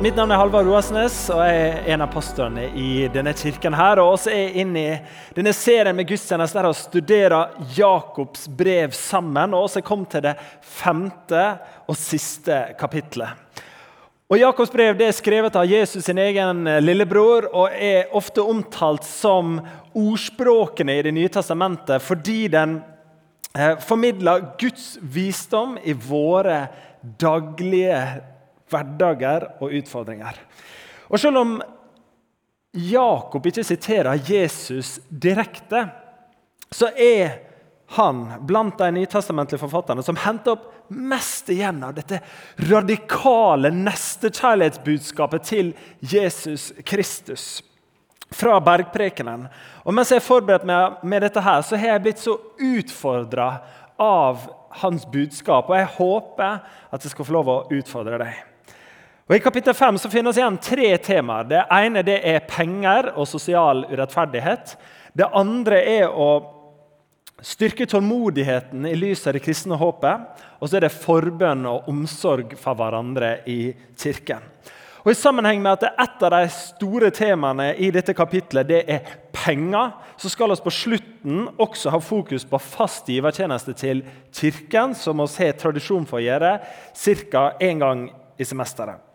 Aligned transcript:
Mitt 0.00 0.16
navn 0.16 0.30
er 0.32 0.38
Halvard 0.40 0.64
Roasnes, 0.64 1.16
og 1.28 1.42
jeg 1.44 1.56
er 1.60 1.88
en 1.92 2.00
av 2.00 2.08
pastorene 2.08 2.70
i 2.72 3.04
denne 3.12 3.34
kirken. 3.36 3.74
her, 3.76 4.00
og 4.00 4.14
også 4.14 4.30
er 4.32 4.38
jeg 4.46 4.62
inne 4.62 4.80
i 4.80 4.94
denne 5.36 5.52
serien 5.52 5.92
med 5.92 6.08
gudstjenester 6.08 6.64
og 6.64 6.76
studerer 6.78 7.52
Jakobs 7.76 8.48
brev 8.48 8.94
sammen. 8.96 9.52
og 9.52 9.66
også 9.66 9.82
kom 9.84 10.06
til 10.06 10.22
det 10.22 10.32
femte 10.62 11.58
og 11.86 11.96
siste 11.96 12.74
kapitlet. 12.80 13.28
Og 14.30 14.38
Jakobs 14.38 14.72
brev 14.72 14.96
det 14.96 15.08
er 15.08 15.12
skrevet 15.12 15.56
av 15.56 15.68
Jesus 15.68 16.04
sin 16.04 16.18
egen 16.18 16.64
lillebror 16.80 17.50
og 17.52 17.68
er 17.68 18.08
ofte 18.16 18.40
omtalt 18.40 19.04
som 19.04 19.60
ordspråkene 19.92 20.96
i 20.96 21.02
Det 21.02 21.12
nye 21.12 21.28
testamentet 21.28 22.00
fordi 22.00 22.48
den 22.48 22.80
eh, 23.54 23.76
formidler 23.78 24.56
Guds 24.56 24.96
visdom 25.02 25.76
i 25.84 25.92
våre 25.92 26.68
daglige 27.20 28.22
hverdager 28.70 29.46
og 29.60 29.74
utfordringer. 29.80 30.38
Og 31.10 31.20
Selv 31.20 31.42
om 31.42 31.60
Jakob 32.72 33.46
ikke 33.50 33.64
siterer 33.66 34.20
Jesus 34.22 34.98
direkte, 35.10 35.88
så 36.70 36.90
er 36.94 37.40
han 37.96 38.22
blant 38.46 38.78
de 38.78 38.90
nytestamentlige 38.94 39.58
forfatterne 39.58 40.04
som 40.06 40.18
henter 40.22 40.54
opp 40.54 40.68
mest 40.94 41.48
igjen 41.50 41.82
av 41.82 41.96
dette 41.96 42.20
radikale 42.70 43.72
nestekjærlighetsbudskapet 43.74 45.48
til 45.48 45.72
Jesus 45.98 46.70
Kristus 46.86 47.64
fra 48.30 48.60
bergprekenen. 48.62 49.48
Og 49.82 49.94
Mens 49.94 50.12
jeg 50.12 50.22
har 50.22 50.26
forberedt 50.28 50.66
meg 50.68 51.02
med 51.02 51.26
dette, 51.26 51.42
her, 51.42 51.62
så 51.66 51.78
har 51.78 51.96
jeg 51.96 52.04
blitt 52.04 52.22
så 52.22 52.36
utfordra 52.62 53.50
av 53.98 54.46
hans 54.82 55.06
budskap. 55.10 55.70
Og 55.70 55.78
jeg 55.78 55.90
håper 55.96 56.62
at 56.90 57.02
jeg 57.02 57.14
skal 57.14 57.26
få 57.26 57.36
lov 57.40 57.50
å 57.50 57.58
utfordre 57.74 58.22
deg. 58.22 58.49
Og 59.30 59.36
I 59.36 59.42
kapittel 59.44 59.76
5 59.78 59.98
så 60.02 60.08
finnes 60.10 60.38
igjen 60.40 60.56
tre 60.58 60.88
temaer. 60.98 61.44
Det 61.46 61.60
ene 61.70 62.00
det 62.02 62.16
er 62.26 62.40
penger 62.50 63.12
og 63.12 63.28
sosial 63.30 63.84
urettferdighet. 63.86 64.72
Det 65.14 65.28
andre 65.38 65.76
er 65.86 66.08
å 66.10 66.30
styrke 67.38 67.86
tålmodigheten 67.86 68.88
i 68.90 68.96
lys 68.98 69.22
av 69.30 69.36
det 69.36 69.42
kristne 69.44 69.76
håpet. 69.78 70.24
Og 70.58 70.66
så 70.66 70.80
er 70.80 70.88
det 70.88 70.96
forbønn 70.96 71.62
og 71.70 71.86
omsorg 71.92 72.56
for 72.58 72.74
hverandre 72.74 73.36
i 73.46 73.70
kirken. 74.02 74.42
Og 75.04 75.12
I 75.12 75.20
sammenheng 75.20 75.62
med 75.62 75.78
at 75.78 76.02
et 76.02 76.24
av 76.26 76.34
de 76.34 76.48
store 76.50 77.12
temaene 77.14 77.68
i 77.78 77.92
dette 77.94 78.16
kapitlet 78.18 78.66
det 78.66 78.80
er 78.90 79.12
penger, 79.30 79.92
så 80.18 80.32
skal 80.32 80.50
vi 80.50 80.56
på 80.64 80.72
slutten 80.74 81.44
også 81.54 81.92
ha 81.94 82.00
fokus 82.02 82.42
på 82.50 82.58
fast 82.64 83.06
givertjeneste 83.06 83.76
til 83.78 84.02
Kirken, 84.34 84.90
som 84.98 85.22
vi 85.22 85.46
har 85.46 85.54
tradisjon 85.54 86.02
for 86.10 86.18
å 86.18 86.24
gjøre 86.26 86.56
ca. 87.30 87.44
én 87.62 87.78
gang 87.78 88.08
i 88.34 88.44
semesteret. 88.44 89.06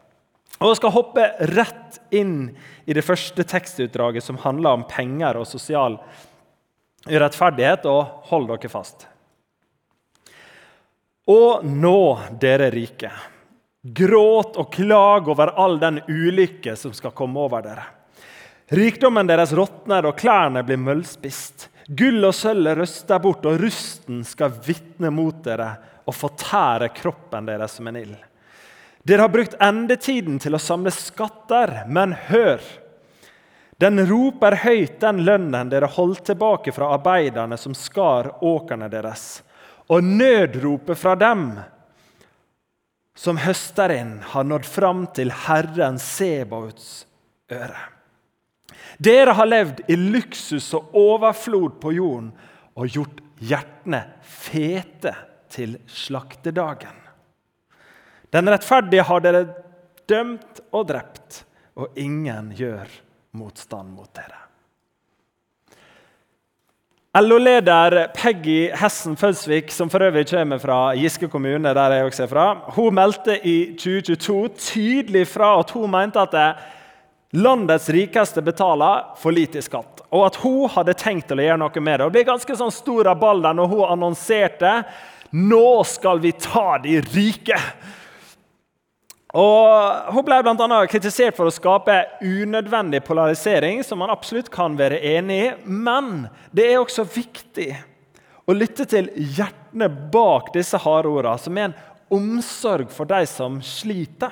Og 0.60 0.70
Jeg 0.72 0.80
skal 0.80 0.96
hoppe 0.96 1.26
rett 1.52 2.00
inn 2.16 2.38
i 2.88 2.96
det 2.96 3.04
første 3.04 3.44
tekstutdraget 3.44 4.24
som 4.24 4.40
handler 4.40 4.78
om 4.78 4.86
penger 4.88 5.42
og 5.42 5.48
sosial 5.50 5.98
urettferdighet. 7.10 7.86
Og 7.92 8.30
hold 8.32 8.48
dere 8.54 8.72
fast. 8.72 9.08
Og 11.32 11.66
nå, 11.66 12.00
dere 12.42 12.70
rike, 12.70 13.10
gråt 13.82 14.60
og 14.62 14.72
klag 14.74 15.28
over 15.34 15.56
all 15.58 15.80
den 15.82 16.00
ulykke 16.08 16.76
som 16.78 16.94
skal 16.94 17.16
komme 17.18 17.42
over 17.48 17.66
dere. 17.66 17.86
Rikdommen 18.74 19.28
deres 19.30 19.54
råtner, 19.54 20.08
og 20.10 20.18
klærne 20.18 20.64
blir 20.66 20.80
møllspist. 20.82 21.68
Gull 21.86 22.24
og 22.26 22.34
sølv 22.34 22.72
røster 22.80 23.22
bort, 23.22 23.46
og 23.46 23.60
rusten 23.62 24.24
skal 24.26 24.54
vitne 24.66 25.12
mot 25.14 25.44
dere 25.46 25.76
og 26.06 26.14
fortære 26.14 26.90
kroppen 26.98 27.50
deres 27.50 27.78
som 27.78 27.90
en 27.90 28.00
ild. 28.00 28.16
Dere 29.06 29.22
har 29.22 29.30
brukt 29.30 29.54
endetiden 29.62 30.40
til 30.42 30.58
å 30.58 30.62
samle 30.62 30.90
skatter, 30.94 31.84
men 31.86 32.16
hør! 32.32 32.64
Den 33.78 34.00
roper 34.08 34.56
høyt 34.64 34.96
den 35.04 35.20
lønnen 35.28 35.70
dere 35.70 35.90
holdt 35.92 36.24
tilbake 36.30 36.72
fra 36.74 36.94
arbeiderne 36.96 37.58
som 37.60 37.76
skar 37.78 38.32
åkrene 38.42 38.88
deres. 38.90 39.44
Og 39.92 40.02
nødropet 40.02 40.98
fra 40.98 41.14
dem 41.20 41.50
som 43.16 43.38
høster 43.38 43.94
inn, 43.94 44.18
har 44.34 44.48
nådd 44.48 44.66
fram 44.66 45.06
til 45.14 45.30
Herren 45.46 46.00
Sebauts 46.02 47.06
øre. 47.52 47.92
Dere 48.98 49.36
har 49.38 49.52
levd 49.52 49.86
i 49.92 50.00
luksus 50.00 50.72
og 50.74 50.96
overflod 50.98 51.78
på 51.84 51.94
jorden 52.00 52.34
og 52.74 52.90
gjort 52.90 53.22
hjertene 53.44 54.02
fete 54.24 55.14
til 55.52 55.78
slaktedagen. 55.92 57.05
Den 58.36 58.52
rettferdige 58.52 59.06
har 59.08 59.22
dere 59.24 59.46
dømt 60.10 60.60
og 60.76 60.90
drept, 60.90 61.46
og 61.80 61.96
ingen 61.96 62.50
gjør 62.58 62.90
motstand 63.40 63.94
mot 63.96 64.10
dere. 64.16 64.42
LO-leder 67.16 68.10
Peggy 68.12 68.74
Hessen 68.76 69.16
Fødsvik, 69.16 69.72
som 69.72 69.88
for 69.88 70.04
øvrig 70.04 70.26
kommer 70.28 70.60
fra 70.60 70.80
Giske 71.00 71.30
kommune, 71.32 71.72
der 71.74 71.96
jeg 71.96 72.10
også 72.10 72.26
er 72.26 72.32
fra, 72.34 72.46
hun 72.76 72.98
meldte 72.98 73.38
i 73.40 73.56
2022 73.80 74.50
tydelig 74.60 75.24
fra 75.32 75.54
at 75.62 75.72
hun 75.72 75.94
mente 75.96 76.20
at 76.20 76.36
landets 77.40 77.88
rikeste 77.96 78.44
betaler 78.44 79.16
for 79.22 79.32
lite 79.32 79.64
i 79.64 79.64
skatt. 79.64 80.04
Og 80.12 80.28
at 80.28 80.44
hun 80.44 80.68
hadde 80.76 81.00
tenkt 81.00 81.32
å 81.32 81.40
gjøre 81.40 81.62
noe 81.64 81.88
med 81.88 82.02
det. 82.02 82.10
Det 82.10 82.18
ble 82.18 82.30
ganske 82.34 82.60
sånn 82.60 82.76
stor 82.84 83.08
rabalder 83.08 83.56
når 83.56 83.72
hun 83.72 83.92
annonserte 83.96 84.82
nå 85.32 85.84
skal 85.88 86.20
vi 86.24 86.36
ta 86.36 86.76
de 86.84 87.00
rike. 87.00 87.64
Og 89.36 90.14
Hun 90.16 90.24
ble 90.24 90.38
bl.a. 90.46 90.78
kritisert 90.88 91.36
for 91.36 91.50
å 91.50 91.54
skape 91.54 91.98
unødvendig 92.24 93.02
polarisering, 93.04 93.82
som 93.84 94.00
man 94.00 94.14
absolutt 94.14 94.48
kan 94.54 94.78
være 94.80 95.02
enig 95.04 95.40
i. 95.44 95.52
Men 95.66 96.30
det 96.56 96.70
er 96.70 96.80
også 96.80 97.04
viktig 97.04 97.74
å 98.46 98.56
lytte 98.56 98.86
til 98.88 99.10
hjertene 99.16 99.90
bak 100.14 100.54
disse 100.56 100.80
harde 100.80 101.12
ordene, 101.12 101.42
som 101.42 101.58
er 101.60 101.70
en 101.70 101.78
omsorg 102.16 102.92
for 102.94 103.10
de 103.10 103.26
som 103.28 103.60
sliter. 103.66 104.32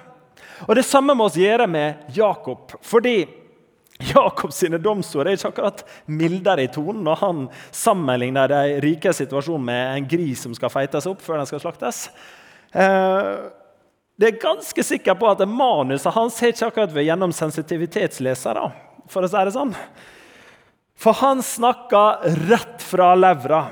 Og 0.70 0.76
Det 0.78 0.86
samme 0.88 1.16
må 1.18 1.28
vi 1.34 1.48
gjøre 1.48 1.68
med 1.68 2.14
Jakob. 2.16 2.72
fordi 2.82 3.26
Jakobs 4.04 4.58
sine 4.58 4.80
domsord 4.82 5.28
er 5.28 5.38
ikke 5.38 5.52
akkurat 5.54 5.84
mildere 6.10 6.66
i 6.66 6.72
tonen 6.72 7.04
når 7.06 7.20
han 7.22 7.44
sammenligner 7.72 8.50
de 8.50 8.80
rike 8.84 9.14
situasjonen 9.14 9.66
med 9.66 9.98
en 9.98 10.08
gris 10.10 10.42
som 10.44 10.56
skal 10.58 10.72
feites 10.74 11.08
opp 11.08 11.22
før 11.22 11.38
den 11.40 11.48
skal 11.48 11.62
slaktes. 11.62 12.10
Eh, 12.74 13.63
det 14.20 14.30
er 14.30 14.42
ganske 14.42 14.84
sikker 14.86 15.18
på 15.18 15.30
at 15.32 15.42
manuset 15.50 16.14
hans 16.14 16.38
har 16.42 16.54
ikke 16.54 16.68
akkurat 16.70 16.94
vært 16.94 17.08
gjennom 17.08 17.34
sensitivitetslesere. 17.34 18.68
For 19.10 19.26
å 19.26 19.30
si 19.30 19.46
det 19.48 19.56
sånn. 19.56 19.74
For 20.94 21.18
han 21.18 21.42
snakker 21.44 22.28
rett 22.52 22.84
fra 22.86 23.14
levra. 23.18 23.66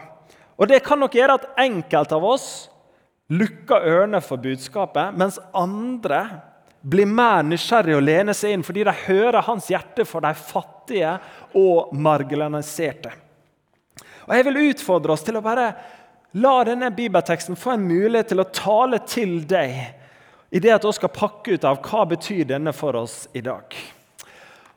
Og 0.57 0.68
Det 0.68 0.81
kan 0.85 1.00
nok 1.00 1.16
gjøre 1.16 1.38
at 1.40 1.50
enkelte 1.62 2.18
av 2.18 2.25
oss 2.25 2.47
lukker 3.31 3.85
ørene 3.88 4.19
for 4.22 4.41
budskapet, 4.41 5.16
mens 5.16 5.40
andre 5.56 6.25
blir 6.81 7.07
mer 7.07 7.46
nysgjerrige 7.46 8.00
og 8.00 8.03
lener 8.03 8.35
seg 8.35 8.56
inn 8.56 8.66
fordi 8.66 8.84
de 8.88 8.94
hører 9.06 9.46
hans 9.46 9.69
hjerte 9.72 10.06
for 10.09 10.25
de 10.25 10.34
fattige 10.35 11.13
og 11.57 11.94
marginaliserte. 11.94 13.13
Og 14.28 14.35
Jeg 14.35 14.46
vil 14.47 14.62
utfordre 14.72 15.13
oss 15.13 15.25
til 15.25 15.38
å 15.38 15.46
bare 15.46 15.72
la 16.41 16.56
denne 16.66 16.90
bibelteksten 16.96 17.57
få 17.59 17.75
en 17.75 17.88
mulighet 17.88 18.31
til 18.31 18.41
å 18.41 18.50
tale 18.50 19.01
til 19.06 19.41
deg 19.50 20.00
i 20.51 20.59
det 20.59 20.73
at 20.75 20.85
vi 20.85 20.91
skal 20.94 21.13
pakke 21.16 21.56
ut 21.56 21.66
av 21.67 21.79
hva 21.85 22.03
betyr 22.12 22.44
denne 22.50 22.73
for 22.75 22.97
oss 23.00 23.23
i 23.34 23.41
dag. 23.44 23.75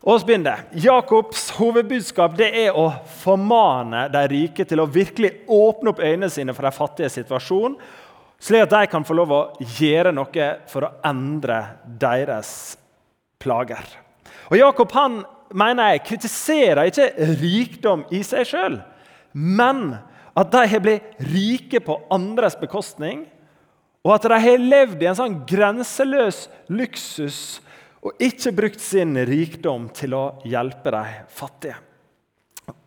Og 0.05 0.21
så 0.21 0.29
begynner 0.29 0.67
Jakobs 0.77 1.49
hovedbudskap 1.57 2.37
det 2.37 2.51
er 2.61 2.77
å 2.77 2.91
formane 3.23 4.05
de 4.13 4.23
rike 4.31 4.67
til 4.69 4.83
å 4.83 4.89
virkelig 4.91 5.33
åpne 5.49 5.95
opp 5.95 6.03
øynene 6.05 6.29
sine 6.31 6.55
for 6.55 6.69
de 6.69 6.75
fattige 6.77 7.13
situasjonen, 7.15 7.79
slik 8.45 8.67
at 8.67 8.75
de 8.75 8.91
kan 8.93 9.07
få 9.07 9.17
lov 9.17 9.33
å 9.33 9.43
gjøre 9.79 10.13
noe 10.13 10.49
for 10.69 10.85
å 10.85 10.93
endre 11.09 11.63
deres 11.87 12.51
plager. 13.41 13.87
Og 14.53 14.59
Jakob 14.61 14.93
han 14.93 15.23
mener 15.57 15.95
jeg 15.95 16.05
kritiserer 16.11 16.91
ikke 16.91 17.31
rikdom 17.41 18.05
i 18.13 18.21
seg 18.27 18.45
sjøl, 18.51 18.77
men 19.33 19.97
at 20.37 20.51
de 20.53 20.67
har 20.69 20.83
blitt 20.85 21.25
rike 21.33 21.81
på 21.81 21.97
andres 22.13 22.59
bekostning 22.61 23.25
og 24.05 24.13
at 24.13 24.27
de 24.29 24.39
har 24.45 24.61
levd 24.61 25.03
i 25.03 25.09
en 25.09 25.17
sånn 25.17 25.41
grenseløs 25.49 26.45
luksus 26.69 27.39
og 28.05 28.21
ikke 28.21 28.53
brukt 28.53 28.83
sin 28.85 29.17
rikdom 29.25 29.89
til 29.97 30.13
å 30.17 30.25
hjelpe 30.45 30.93
de 30.93 31.05
fattige. 31.33 31.79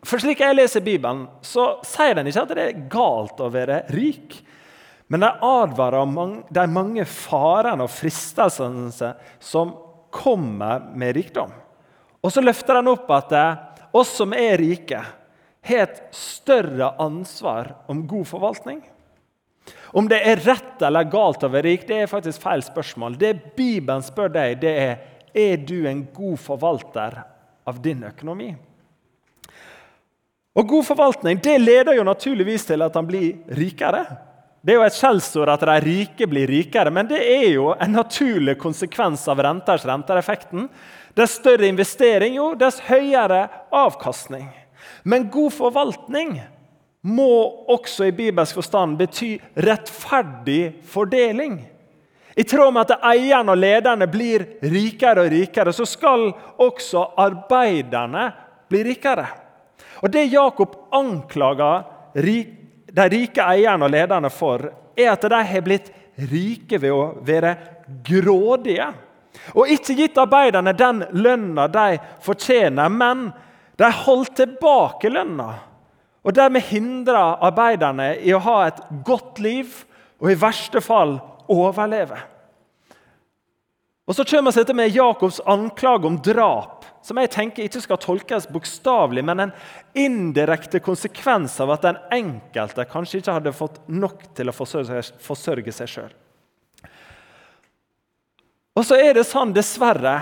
For 0.06 0.22
Slik 0.22 0.42
jeg 0.42 0.54
leser 0.54 0.82
Bibelen, 0.82 1.26
så 1.42 1.80
sier 1.86 2.14
den 2.18 2.30
ikke 2.30 2.44
at 2.46 2.54
det 2.54 2.64
er 2.64 2.84
galt 2.90 3.42
å 3.42 3.50
være 3.50 3.82
rik. 3.94 4.36
Men 5.10 5.24
de 5.24 5.30
advarer 5.42 5.98
om 6.04 6.36
de 6.54 6.64
mange 6.70 7.06
farene 7.08 7.86
og 7.86 7.92
fristelsene 7.92 9.12
som 9.42 9.72
kommer 10.14 10.86
med 10.94 11.16
rikdom. 11.18 11.50
Og 12.22 12.34
så 12.34 12.42
løfter 12.42 12.78
den 12.78 12.90
opp 12.92 13.10
at 13.14 13.34
oss 13.96 14.14
som 14.20 14.34
er 14.36 14.58
rike, 14.60 15.00
har 15.68 15.82
et 15.84 15.98
større 16.14 16.92
ansvar 17.02 17.74
om 17.90 18.06
god 18.08 18.26
forvaltning. 18.30 18.80
Om 19.92 20.08
det 20.10 20.18
er 20.24 20.42
rett 20.44 20.82
eller 20.84 21.08
galt 21.10 21.44
å 21.44 21.50
være 21.52 21.66
rik, 21.68 21.86
det 21.88 22.02
er 22.02 22.10
faktisk 22.10 22.42
feil 22.44 22.64
spørsmål. 22.64 23.16
Det 23.20 23.34
Bibelen 23.56 24.04
spør 24.04 24.34
deg, 24.34 24.58
det 24.62 24.74
er 24.82 24.98
er 25.38 25.56
du 25.56 25.86
en 25.88 26.06
god 26.14 26.38
forvalter 26.40 27.20
av 27.68 27.82
din 27.82 28.02
økonomi. 28.08 28.52
Og 30.58 30.66
God 30.66 30.86
forvaltning 30.88 31.38
det 31.42 31.58
leder 31.60 31.98
jo 31.98 32.06
naturligvis 32.06 32.66
til 32.66 32.82
at 32.82 32.96
han 32.98 33.06
blir 33.06 33.36
rikere. 33.54 34.02
Det 34.58 34.74
er 34.74 34.80
jo 34.80 34.86
et 34.88 34.96
skjellsord 34.96 35.52
at 35.52 35.62
de 35.62 35.76
rike 35.84 36.26
blir 36.26 36.50
rikere, 36.50 36.90
men 36.90 37.06
det 37.06 37.20
er 37.22 37.46
jo 37.52 37.70
en 37.78 37.94
naturlig 37.94 38.56
konsekvens 38.58 39.22
av 39.30 39.38
renters 39.44 39.86
rentereffekten. 39.86 40.66
Dess 41.14 41.36
større 41.38 41.68
investering, 41.70 42.34
jo, 42.40 42.50
dess 42.58 42.80
høyere 42.88 43.46
avkastning. 43.74 44.48
Men 45.06 45.28
god 45.30 45.54
forvaltning 45.54 46.40
må 47.02 47.32
også 47.70 48.08
i 48.08 48.14
bibelsk 48.14 48.58
forstand 48.58 48.96
bety 48.98 49.36
rettferdig 49.56 50.80
fordeling. 50.86 51.60
I 52.38 52.44
tråd 52.46 52.72
med 52.74 52.86
at 52.86 53.06
eierne 53.10 53.54
og 53.54 53.58
lederne 53.58 54.06
blir 54.10 54.44
rikere 54.62 55.24
og 55.24 55.32
rikere, 55.32 55.72
så 55.74 55.86
skal 55.86 56.28
også 56.62 57.04
arbeiderne 57.18 58.28
bli 58.70 58.82
rikere. 58.86 59.26
Og 60.02 60.10
Det 60.10 60.28
Jakob 60.30 60.76
anklager 60.94 61.82
de 62.14 63.08
rike 63.10 63.42
eierne 63.42 63.88
og 63.88 63.90
lederne 63.90 64.30
for, 64.30 64.68
er 64.96 65.12
at 65.12 65.26
de 65.26 65.42
har 65.50 65.66
blitt 65.66 65.90
rike 66.30 66.78
ved 66.78 66.94
å 66.94 67.02
være 67.26 67.54
grådige. 68.06 68.86
Og 69.54 69.70
ikke 69.70 69.96
gitt 69.98 70.18
arbeiderne 70.18 70.74
den 70.78 71.04
lønna 71.14 71.66
de 71.70 71.98
fortjener, 72.22 72.90
men 72.90 73.28
de 73.78 73.90
holdt 74.04 74.36
tilbake 74.38 75.10
lønna. 75.10 75.52
Og 76.28 76.34
dermed 76.36 76.66
hindra 76.68 77.38
arbeiderne 77.48 78.10
i 78.20 78.34
å 78.36 78.42
ha 78.44 78.58
et 78.66 78.82
godt 79.06 79.40
liv 79.40 79.70
og 80.20 80.28
i 80.28 80.36
verste 80.36 80.82
fall 80.84 81.16
overleve. 81.48 82.18
Og 84.08 84.16
Så 84.16 84.24
kommer 84.24 84.52
vi 84.52 84.74
med 84.74 84.94
Jakobs 84.96 85.40
anklage 85.44 86.06
om 86.06 86.16
drap, 86.24 86.84
som 87.02 87.16
jeg 87.20 87.30
tenker 87.30 87.64
ikke 87.64 87.80
skal 87.80 88.00
tolkes 88.00 88.46
bokstavelig, 88.48 89.24
men 89.24 89.40
en 89.40 89.52
indirekte 89.94 90.80
konsekvens 90.80 91.58
av 91.60 91.74
at 91.74 91.84
den 91.84 91.98
enkelte 92.12 92.84
kanskje 92.88 93.20
ikke 93.20 93.36
hadde 93.36 93.52
fått 93.52 93.80
nok 93.88 94.24
til 94.36 94.48
å 94.48 94.56
forsørge 94.56 95.72
seg 95.72 95.92
sjøl. 95.92 96.12
Og 98.76 98.84
så 98.84 98.96
er 98.96 99.16
det 99.16 99.26
sånn, 99.28 99.52
dessverre, 99.52 100.16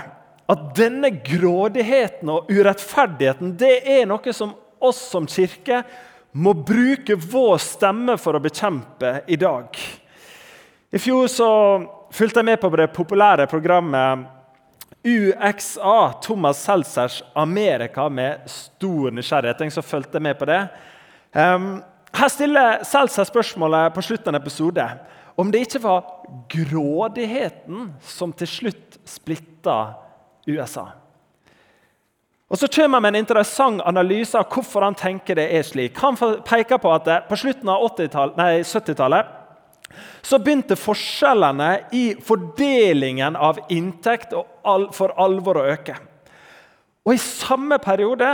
at 0.47 0.69
denne 0.75 1.11
grådigheten 1.11 2.31
og 2.31 2.47
urettferdigheten 2.51 3.55
det 3.59 3.81
er 3.83 4.07
noe 4.07 4.35
som 4.35 4.55
oss 4.79 4.99
som 5.11 5.27
kirke 5.29 5.81
må 6.37 6.53
bruke 6.53 7.15
vår 7.17 7.57
stemme 7.61 8.17
for 8.21 8.37
å 8.37 8.41
bekjempe 8.43 9.21
i 9.27 9.37
dag. 9.39 9.77
I 10.91 10.99
fjor 11.01 11.27
så 11.31 11.49
fulgte 12.13 12.41
jeg 12.41 12.49
med 12.51 12.61
på 12.61 12.71
det 12.77 12.91
populære 12.95 13.47
programmet 13.51 14.27
UXA, 15.07 16.13
Thomas 16.21 16.61
Seltzers 16.63 17.23
Amerika, 17.33 18.09
med 18.09 18.43
stor 18.51 19.11
nysgjerrighet. 19.15 19.61
Jeg 19.63 19.75
så 19.75 19.83
fulgte 19.85 20.19
med 20.19 20.37
på 20.39 20.47
det. 20.49 20.61
Um, 21.31 21.77
her 22.17 22.31
stiller 22.33 22.83
Seltzer 22.87 23.27
spørsmålet 23.27 23.93
på 23.95 24.03
slutten 24.03 24.35
av 24.35 24.41
episode 24.41 24.83
om 25.37 25.51
det 25.53 25.67
ikke 25.67 25.83
var 25.83 26.05
grådigheten 26.49 27.91
som 28.01 28.31
til 28.33 28.49
slutt 28.49 28.97
splitta 29.05 29.75
USA. 30.47 30.87
Og 32.47 32.57
Så 32.59 32.67
kommer 32.67 32.95
han 32.95 33.03
med 33.03 33.15
en 33.15 33.23
interessant 33.25 33.81
analyse 33.83 34.37
av 34.39 34.47
hvorfor 34.47 34.85
han 34.85 34.95
tenker 34.95 35.35
det 35.35 35.49
er 35.51 35.65
slik. 35.67 35.97
Han 35.99 36.15
peker 36.47 36.79
på 36.79 36.93
at 36.95 37.09
på 37.27 37.39
slutten 37.39 37.69
av 37.69 37.83
70-tallet 37.91 39.33
så 40.21 40.39
begynte 40.39 40.75
forskjellene 40.79 41.69
i 41.95 42.05
fordelingen 42.23 43.35
av 43.35 43.59
inntekt 43.73 44.35
for 44.95 45.15
alvor 45.19 45.59
å 45.59 45.65
øke. 45.73 45.95
Og 47.07 47.15
I 47.15 47.21
samme 47.23 47.79
periode 47.83 48.29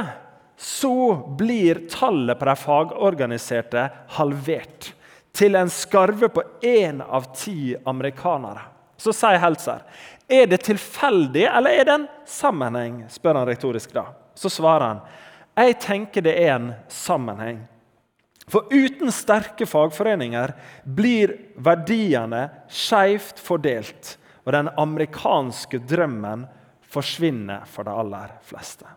så 0.57 1.13
blir 1.37 1.83
tallet 1.91 2.39
på 2.39 2.47
de 2.49 2.55
fagorganiserte 2.57 3.87
halvert. 4.17 4.93
Til 5.33 5.57
en 5.57 5.69
skarve 5.73 6.29
på 6.29 6.43
én 6.61 7.01
av 7.01 7.31
ti 7.37 7.73
amerikanere. 7.89 8.69
Så 8.97 9.13
sier 9.15 9.41
Heltzer 9.41 9.81
er 10.27 10.47
det 10.47 10.63
tilfeldig 10.65 11.45
eller 11.49 11.79
er 11.79 11.85
det 11.85 11.93
en 11.93 12.07
sammenheng. 12.25 13.03
spør 13.09 13.41
han 13.41 13.47
retorisk 13.47 13.93
da. 13.93 14.05
Så 14.35 14.49
svarer 14.49 14.87
han 14.87 15.05
jeg 15.53 15.75
tenker 15.83 16.25
det 16.25 16.33
er 16.41 16.55
en 16.55 16.71
sammenheng. 16.89 17.59
For 18.49 18.67
uten 18.73 19.11
sterke 19.13 19.67
fagforeninger 19.69 20.55
blir 20.83 21.35
verdiene 21.63 22.47
skeivt 22.67 23.39
fordelt, 23.39 24.17
og 24.43 24.55
den 24.55 24.71
amerikanske 24.81 25.79
drømmen 25.87 26.47
forsvinner 26.93 27.63
for 27.69 27.87
de 27.87 27.93
aller 27.93 28.33
fleste. 28.43 28.89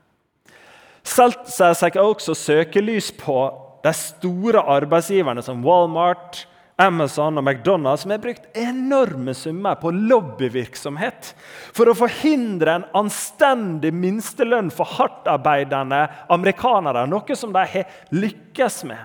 Seltzer 1.07 1.77
setter 1.79 2.03
også 2.03 2.35
søkelys 2.35 3.13
på 3.15 3.39
de 3.85 3.93
store 3.95 4.65
arbeidsgiverne 4.67 5.45
som 5.45 5.63
Walmart, 5.65 6.47
Amazon 6.77 7.41
og 7.41 7.45
McDonald's 7.47 8.03
som 8.05 8.13
har 8.13 8.21
brukt 8.21 8.51
enorme 8.59 9.33
summer 9.35 9.79
på 9.81 9.95
lobbyvirksomhet 9.97 11.31
for 11.73 11.89
å 11.89 11.97
forhindre 11.97 12.75
en 12.77 12.89
anstendig 13.01 13.95
minstelønn 13.97 14.69
for 14.75 14.89
hardtarbeidende 14.99 16.03
amerikanere, 16.37 17.07
noe 17.09 17.39
som 17.39 17.55
de 17.55 17.63
har 17.73 17.95
lykkes 18.13 18.83
med. 18.91 19.01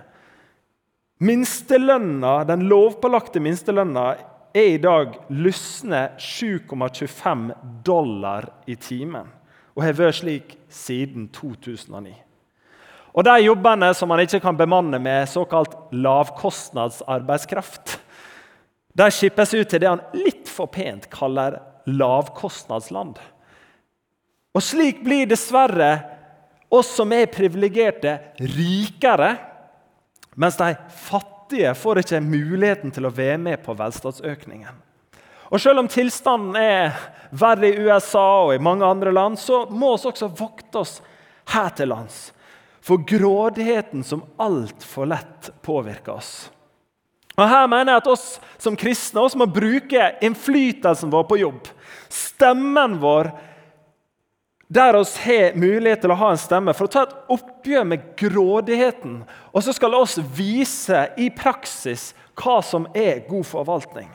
Minstelønna, 1.21 2.43
Den 2.43 2.65
lovpålagte 2.67 3.39
minstelønna 3.39 4.15
er 4.51 4.73
i 4.73 4.81
dag 4.81 5.15
lysne 5.31 6.09
7,25 6.19 7.51
dollar 7.85 8.49
i 8.67 8.75
timen 8.75 9.29
og 9.77 9.85
har 9.85 9.95
vært 9.95 10.19
slik 10.19 10.57
siden 10.67 11.29
2009. 11.31 12.17
Og 13.11 13.25
De 13.27 13.33
jobbene 13.43 13.91
som 13.95 14.09
man 14.11 14.21
ikke 14.23 14.39
kan 14.43 14.57
bemanne 14.57 14.99
med 14.99 15.29
såkalt 15.29 15.75
lavkostnadsarbeidskraft, 15.91 17.99
de 18.93 19.11
skippes 19.11 19.53
ut 19.53 19.69
til 19.71 19.79
det 19.83 19.89
han 19.89 20.01
litt 20.15 20.49
for 20.51 20.67
pent 20.71 21.09
kaller 21.11 21.59
lavkostnadsland. 21.87 23.19
Og 24.51 24.63
Slik 24.63 25.03
blir 25.03 25.29
dessverre 25.31 25.99
oss 26.71 26.95
som 26.95 27.11
er 27.15 27.31
privilegerte, 27.31 28.17
rikere 28.39 29.35
mens 30.39 30.57
de 30.59 30.75
fattige 30.95 31.73
får 31.75 31.99
ikke 32.01 32.21
muligheten 32.23 32.91
til 32.95 33.07
å 33.07 33.15
være 33.15 33.37
med 33.43 33.63
på 33.63 33.75
velstandsøkningen. 33.75 34.75
Og 35.51 35.59
Selv 35.59 35.83
om 35.83 35.87
tilstanden 35.91 36.55
er 36.55 36.95
verre 37.35 37.67
i 37.67 37.79
USA 37.83 38.45
og 38.45 38.53
i 38.55 38.63
mange 38.63 38.87
andre 38.87 39.11
land, 39.11 39.39
så 39.39 39.65
må 39.67 39.97
vi 39.97 40.07
også 40.11 40.31
vokte 40.31 40.79
oss 40.79 41.01
her 41.51 41.69
til 41.75 41.91
lands 41.91 42.31
for 42.81 43.03
grådigheten 43.07 44.03
som 44.03 44.23
altfor 44.41 45.05
lett 45.05 45.51
påvirker 45.61 46.17
oss. 46.17 46.49
Og 47.37 47.47
Her 47.47 47.69
mener 47.69 47.93
jeg 47.93 48.03
at 48.03 48.09
oss 48.11 48.25
som 48.61 48.77
kristne 48.77 49.23
oss 49.23 49.37
må 49.39 49.47
bruke 49.49 50.11
innflytelsen 50.21 51.13
vår 51.13 51.23
på 51.29 51.39
jobb. 51.41 51.69
Stemmen 52.11 52.99
vår 53.01 53.31
der 54.71 54.95
oss 54.95 55.17
har 55.19 55.57
mulighet 55.59 55.99
til 55.99 56.13
å 56.13 56.15
ha 56.15 56.29
en 56.31 56.39
stemme, 56.39 56.71
for 56.71 56.87
å 56.87 56.91
ta 56.91 57.01
et 57.03 57.31
oppgjør 57.35 57.87
med 57.89 58.03
grådigheten. 58.15 59.17
Og 59.51 59.65
så 59.65 59.73
skal 59.75 59.97
oss 59.97 60.15
vise 60.37 61.09
i 61.19 61.27
praksis 61.35 62.13
hva 62.39 62.61
som 62.63 62.85
er 62.95 63.25
god 63.27 63.49
forvaltning. 63.49 64.07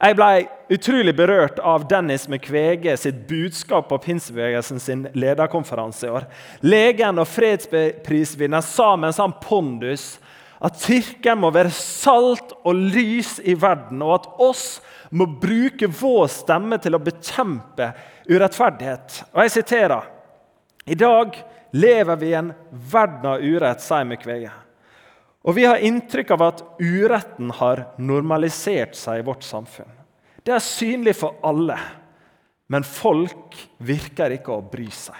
Jeg 0.00 0.16
ble 0.16 0.46
utrolig 0.72 1.12
berørt 1.12 1.58
av 1.60 1.82
Dennis 1.90 2.22
McVege 2.28 2.94
sitt 2.96 3.26
budskap 3.28 3.90
på 3.90 3.98
pinsebevegelsen 4.00 4.80
sin 4.80 5.02
lederkonferanse 5.12 6.06
i 6.08 6.12
år. 6.14 6.24
Legen 6.64 7.20
og 7.20 7.28
fredsprisvinner 7.28 8.64
sa 8.64 8.94
med 8.96 9.10
en 9.10 9.18
sånn 9.18 9.34
pondus 9.42 10.14
at 10.64 10.80
Kirken 10.80 11.42
må 11.42 11.50
være 11.52 11.72
salt 11.76 12.54
og 12.64 12.80
lys 12.94 13.38
i 13.44 13.52
verden, 13.60 14.00
og 14.04 14.14
at 14.18 14.30
oss 14.40 14.64
må 15.12 15.26
bruke 15.40 15.88
vår 16.00 16.26
stemme 16.32 16.80
til 16.80 16.96
å 16.96 17.02
bekjempe 17.04 17.92
urettferdighet. 18.30 19.22
Og 19.34 19.44
jeg 19.44 19.54
siterer 19.58 20.08
I 20.88 20.96
dag 20.96 21.36
lever 21.76 22.20
vi 22.20 22.32
i 22.32 22.38
en 22.40 22.52
verden 22.70 23.34
av 23.34 23.44
urett, 23.44 23.84
sier 23.84 24.08
Mukwege. 24.08 24.52
Og 25.48 25.56
vi 25.56 25.64
har 25.64 25.80
inntrykk 25.80 26.34
av 26.36 26.42
at 26.44 26.62
uretten 26.82 27.52
har 27.60 27.86
normalisert 28.00 28.96
seg 28.98 29.22
i 29.22 29.26
vårt 29.26 29.44
samfunn. 29.46 29.88
Det 30.44 30.52
er 30.52 30.64
synlig 30.64 31.14
for 31.20 31.40
alle, 31.44 31.76
men 32.72 32.84
folk 32.86 33.56
virker 33.84 34.36
ikke 34.36 34.56
å 34.56 34.64
bry 34.64 34.88
seg. 34.92 35.18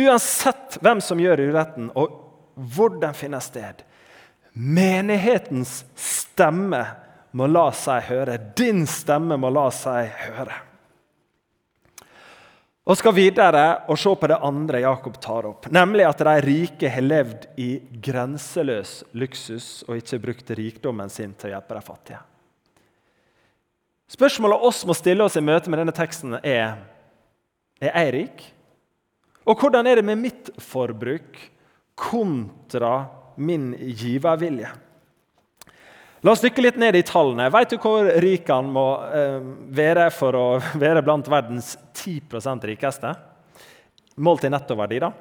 Uansett 0.00 0.78
hvem 0.82 1.02
som 1.02 1.20
gjør 1.22 1.44
uretten, 1.50 1.90
og 1.94 2.18
hvor 2.74 2.94
den 3.00 3.14
finner 3.16 3.42
sted. 3.42 3.84
Menighetens 4.52 5.84
stemme 5.98 6.82
må 7.38 7.46
la 7.50 7.68
seg 7.76 8.08
høre. 8.10 8.36
Din 8.58 8.82
stemme 8.90 9.38
må 9.38 9.50
la 9.54 9.68
seg 9.74 10.10
høre. 10.26 10.56
Og 12.88 12.96
skal 12.96 13.14
videre 13.14 13.64
og 13.92 13.98
se 14.00 14.12
på 14.16 14.28
det 14.30 14.38
andre 14.40 14.80
Jakob 14.82 15.18
tar 15.20 15.46
opp, 15.50 15.68
nemlig 15.72 16.06
at 16.08 16.22
de 16.24 16.36
rike 16.46 16.90
har 16.90 17.04
levd 17.04 17.44
i 17.60 17.70
grenseløs 18.02 19.02
luksus 19.12 19.68
og 19.86 20.00
ikke 20.00 20.22
brukt 20.24 20.54
rikdommen 20.56 21.12
sin 21.12 21.34
til 21.36 21.50
å 21.50 21.54
hjelpe 21.54 21.76
de 21.76 21.84
fattige. 21.84 22.22
Spørsmålet 24.10 24.64
oss 24.66 24.80
må 24.88 24.96
stille 24.96 25.22
oss 25.22 25.36
i 25.38 25.44
møte 25.44 25.70
med 25.70 25.84
denne 25.84 25.94
teksten, 25.94 26.40
er 26.42 26.80
er 27.80 27.94
jeg 27.96 28.12
rik. 28.14 28.42
Og 29.48 29.56
hvordan 29.56 29.86
er 29.88 30.00
det 30.00 30.04
med 30.04 30.20
mitt 30.20 30.50
forbruk 30.60 31.38
kontra 31.96 33.08
min 33.40 33.72
givervilje? 33.78 34.68
La 36.20 36.34
oss 36.34 36.42
dykke 36.44 36.60
litt 36.60 36.76
ned 36.76 36.98
i 36.98 37.04
tallene. 37.06 37.46
Vet 37.48 37.70
du 37.72 37.78
hvor 37.80 38.04
rik 38.20 38.48
han 38.52 38.68
må 38.74 38.86
eh, 39.08 39.38
være 39.72 40.10
for 40.12 40.36
å 40.36 40.46
være 40.82 41.00
blant 41.06 41.30
verdens 41.32 41.74
10% 41.96 42.66
rikeste? 42.68 43.14
Målt 44.20 44.44
i 44.44 44.50
nettoverdi, 44.52 44.98
da. 45.00 45.14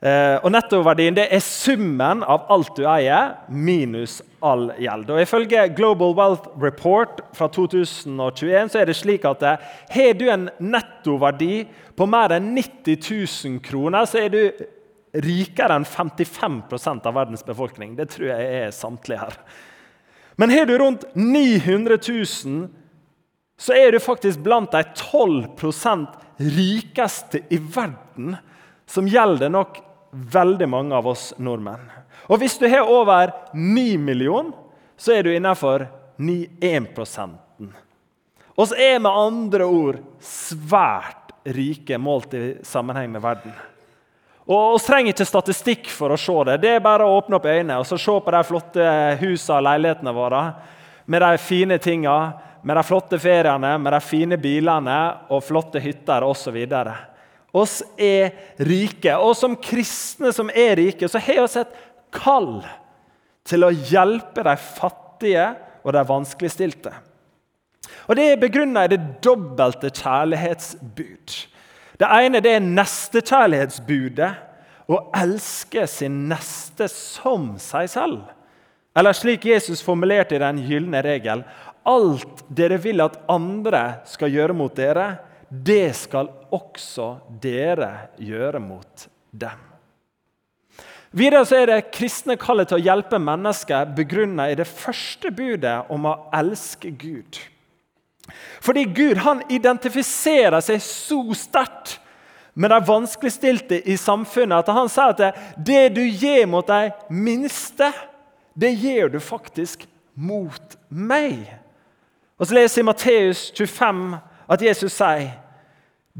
Eh, 0.00 0.36
og 0.40 0.48
Nettoverdien 0.52 1.16
det 1.16 1.26
er 1.28 1.42
summen 1.44 2.22
av 2.24 2.46
alt 2.52 2.72
du 2.76 2.86
eier, 2.88 3.34
minus 3.48 4.18
all 4.44 4.70
gjeld. 4.80 5.08
Og 5.12 5.20
Ifølge 5.20 5.66
Global 5.76 6.14
Wealth 6.16 6.52
Report 6.60 7.20
fra 7.36 7.48
2021 7.52 8.72
så 8.72 8.80
er 8.80 8.88
det 8.88 8.96
slik 8.96 9.24
at 9.28 9.44
eh, 9.44 9.66
har 9.92 10.14
du 10.16 10.26
en 10.32 10.48
nettoverdi 10.60 11.66
på 11.96 12.08
mer 12.08 12.36
enn 12.36 12.52
90 12.56 12.96
000 12.96 13.58
kroner, 13.64 14.08
så 14.08 14.24
er 14.24 14.32
du 14.32 14.40
rikere 15.20 15.76
enn 15.76 15.88
55% 15.88 17.08
av 17.08 17.16
verdens 17.16 17.44
befolkning. 17.44 17.92
Det 17.96 18.08
tror 18.14 18.30
jeg 18.34 18.54
er 18.62 18.72
samtlige 18.76 19.24
her. 19.24 19.36
Men 20.40 20.50
har 20.50 20.66
du 20.66 20.78
rundt 20.78 21.04
900 21.12 21.98
000, 22.08 22.68
så 23.60 23.74
er 23.76 23.92
du 23.92 24.00
faktisk 24.00 24.40
blant 24.40 24.72
de 24.72 24.80
12% 24.96 26.06
rikeste 26.56 27.42
i 27.52 27.58
verden, 27.60 28.38
som 28.88 29.08
gjelder 29.08 29.52
nok 29.52 29.82
veldig 30.32 30.68
mange 30.72 30.96
av 30.96 31.10
oss 31.12 31.26
nordmenn. 31.36 31.84
Og 32.32 32.40
hvis 32.40 32.56
du 32.56 32.64
har 32.72 32.88
over 32.88 33.34
9 33.52 33.98
millioner, 34.00 34.56
så 34.96 35.18
er 35.18 35.28
du 35.28 35.34
innenfor 35.34 35.84
91% 36.16 37.36
Og 38.56 38.64
så 38.68 38.80
er 38.80 38.96
med 39.00 39.12
andre 39.12 39.68
ord 39.68 40.00
svært 40.24 41.34
rike 41.52 42.00
målt 42.00 42.32
i 42.36 42.46
sammenheng 42.64 43.12
med 43.12 43.24
verden. 43.28 43.52
Og 44.50 44.74
Vi 44.74 44.82
trenger 44.82 45.14
ikke 45.14 45.28
statistikk 45.28 45.90
for 45.94 46.10
å 46.10 46.18
se 46.18 46.34
det. 46.48 46.56
Det 46.64 46.70
er 46.74 46.82
bare 46.82 47.06
å 47.06 47.18
åpne 47.20 47.38
opp 47.38 47.46
øynene 47.46 47.78
og 47.78 47.86
se 47.86 47.96
på 48.24 48.32
de 48.34 48.40
flotte 48.48 48.86
husene 49.20 49.58
og 49.60 49.66
leilighetene 49.68 50.14
våre. 50.16 50.40
Med 51.06 51.22
de 51.22 51.38
fine 51.38 51.78
tingene, 51.78 52.32
med 52.66 52.76
de 52.76 52.82
flotte 52.84 53.18
feriene, 53.22 53.76
med 53.78 53.94
de 53.94 54.00
fine 54.02 54.38
bilene 54.40 54.98
og 55.30 55.44
flotte 55.46 55.80
hytter 55.80 56.26
osv. 56.26 56.58
Oss 57.54 57.78
er 57.94 58.34
rike. 58.66 59.14
Og 59.22 59.36
som 59.38 59.54
kristne 59.54 60.34
som 60.34 60.50
er 60.50 60.74
rike, 60.82 61.06
så 61.06 61.22
har 61.22 61.46
vi 61.46 61.62
et 61.62 61.78
kall 62.14 62.58
til 63.46 63.64
å 63.66 63.70
hjelpe 63.70 64.42
de 64.46 64.56
fattige 64.58 65.46
og 65.84 65.94
de 65.94 66.04
vanskeligstilte. 66.10 66.92
Og 68.10 68.16
Det 68.18 68.26
er 68.26 68.42
begrunna 68.42 68.84
i 68.84 68.90
det 68.90 69.00
dobbelte 69.22 69.92
kjærlighetsbud. 69.94 71.38
Det 72.00 72.08
ene 72.08 72.40
det 72.40 72.56
er 72.56 72.64
nestekjærlighetsbudet. 72.64 74.30
Å 74.90 74.98
elske 75.20 75.84
sin 75.86 76.24
neste 76.30 76.88
som 76.90 77.52
seg 77.62 77.90
selv. 77.92 78.22
Eller 78.96 79.14
slik 79.14 79.44
Jesus 79.46 79.84
formulerte 79.86 80.34
i 80.34 80.42
den 80.42 80.58
gylne 80.66 81.02
regel 81.06 81.44
Alt 81.88 82.42
dere 82.52 82.76
vil 82.82 83.00
at 83.00 83.20
andre 83.30 84.02
skal 84.08 84.32
gjøre 84.34 84.56
mot 84.56 84.74
dere, 84.76 85.06
det 85.48 85.94
skal 85.96 86.28
også 86.52 87.14
dere 87.42 88.10
gjøre 88.20 88.60
mot 88.60 89.06
dem. 89.30 89.62
Videre 91.16 91.46
så 91.48 91.56
er 91.58 91.70
det 91.70 91.88
kristne 91.94 92.36
kallet 92.38 92.68
til 92.70 92.78
å 92.78 92.84
hjelpe 92.84 93.18
mennesker 93.18 93.88
begrunnet 93.96 94.52
i 94.52 94.58
det 94.60 94.68
første 94.68 95.32
budet 95.34 95.88
om 95.90 96.06
å 96.06 96.18
elske 96.36 96.92
Gud. 96.92 97.40
Fordi 98.60 98.84
Gud 98.84 99.20
han 99.24 99.42
identifiserer 99.52 100.60
seg 100.64 100.82
så 100.84 101.20
sterkt 101.36 101.98
med 102.54 102.72
de 102.72 102.80
vanskeligstilte 102.86 103.78
i 103.88 103.96
samfunnet 104.00 104.64
at 104.64 104.74
han 104.74 104.90
sier 104.90 105.14
at 105.14 105.38
det 105.56 105.84
du 105.96 106.02
gir 106.02 106.48
mot 106.50 106.66
de 106.66 106.90
minste, 107.08 107.92
det 108.58 108.74
gir 108.74 109.08
du 109.12 109.20
faktisk 109.22 109.86
mot 110.14 110.76
meg. 110.88 111.46
Og 112.40 112.46
Så 112.46 112.56
leser 112.56 112.80
vi 112.80 112.84
i 112.84 112.88
Matteus 112.88 113.44
25 113.56 114.18
at 114.50 114.62
Jesus 114.64 114.96
sier 114.96 115.30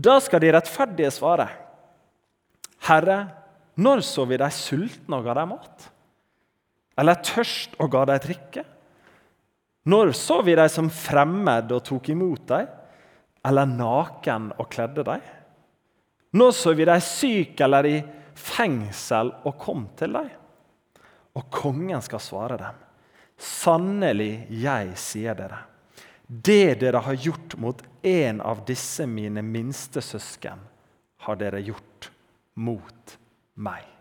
da 0.01 0.21
skal 0.23 0.41
de 0.41 0.53
rettferdige 0.55 1.11
svare. 1.13 1.49
Herre, 2.87 3.25
når 3.75 4.05
så 4.07 4.25
vi 4.29 4.39
deg 4.41 4.55
sultne 4.55 5.19
og 5.19 5.27
ga 5.27 5.35
deg 5.37 5.49
mat? 5.51 5.89
Eller 7.01 7.19
tørst 7.25 7.75
og 7.81 7.91
ga 7.93 8.05
deg 8.09 8.23
drikke? 8.25 8.65
Når 9.89 10.13
så 10.13 10.41
vi 10.45 10.55
dem 10.59 10.69
som 10.69 10.91
fremmed 10.93 11.73
og 11.73 11.85
tok 11.87 12.11
imot 12.13 12.47
dem, 12.51 12.67
eller 13.47 13.71
naken 13.71 14.51
og 14.61 14.69
kledde 14.73 15.05
dem? 15.07 15.23
Når 16.37 16.53
så 16.55 16.75
vi 16.77 16.87
dem 16.87 17.01
syke 17.03 17.65
eller 17.65 17.89
i 17.89 17.97
fengsel 18.37 19.33
og 19.49 19.57
kom 19.61 19.89
til 19.99 20.19
dem? 20.19 20.29
Og 21.39 21.47
kongen 21.55 22.03
skal 22.05 22.23
svare 22.23 22.59
dem. 22.61 22.79
Sannelig, 23.41 24.47
jeg 24.53 24.97
sier 25.01 25.39
dere, 25.39 25.63
det 26.29 26.77
dere 26.83 27.01
har 27.07 27.17
gjort 27.17 27.57
mot 27.59 27.81
en 28.05 28.43
av 28.45 28.61
disse 28.69 29.07
mine 29.09 29.43
minste 29.43 30.03
søsken, 30.05 30.61
har 31.25 31.41
dere 31.41 31.63
gjort 31.65 32.11
mot 32.61 33.17
meg. 33.57 34.00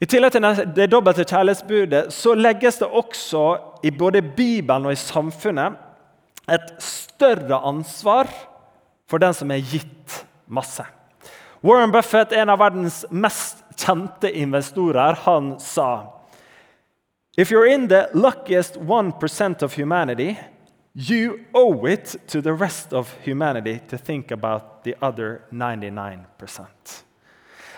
I 0.00 0.06
tillegg 0.08 0.32
til 0.32 0.44
det 0.76 0.86
dobbelte 0.88 1.26
kjærlighetsbudet 1.28 2.06
så 2.14 2.32
legges 2.34 2.78
det 2.80 2.88
også 2.88 3.42
i 3.84 3.90
både 3.92 4.22
Bibelen 4.22 4.88
og 4.88 4.94
i 4.94 5.00
samfunnet 5.00 5.76
et 6.48 6.70
større 6.80 7.58
ansvar 7.68 8.30
for 9.10 9.20
den 9.20 9.36
som 9.36 9.50
er 9.52 9.60
gitt 9.60 10.22
masse. 10.48 10.86
Warren 11.60 11.92
Buffett, 11.92 12.32
en 12.32 12.48
av 12.48 12.62
verdens 12.62 13.02
mest 13.10 13.60
kjente 13.76 14.30
investorer, 14.32 15.18
han 15.26 15.58
sa 15.60 16.16
If 17.36 17.52
you're 17.52 17.68
in 17.68 17.88
the 17.88 18.08
luckiest 18.14 18.76
1% 18.76 19.62
of 19.62 19.76
humanity, 19.76 20.38
you 20.94 21.44
owe 21.54 21.84
it 21.86 22.16
to 22.26 22.40
the 22.40 22.52
rest 22.52 22.92
of 22.92 23.14
humanity 23.24 23.78
to 23.88 23.98
think 23.98 24.32
about 24.32 24.82
the 24.84 24.94
other 25.00 25.42
99%. 25.50 27.04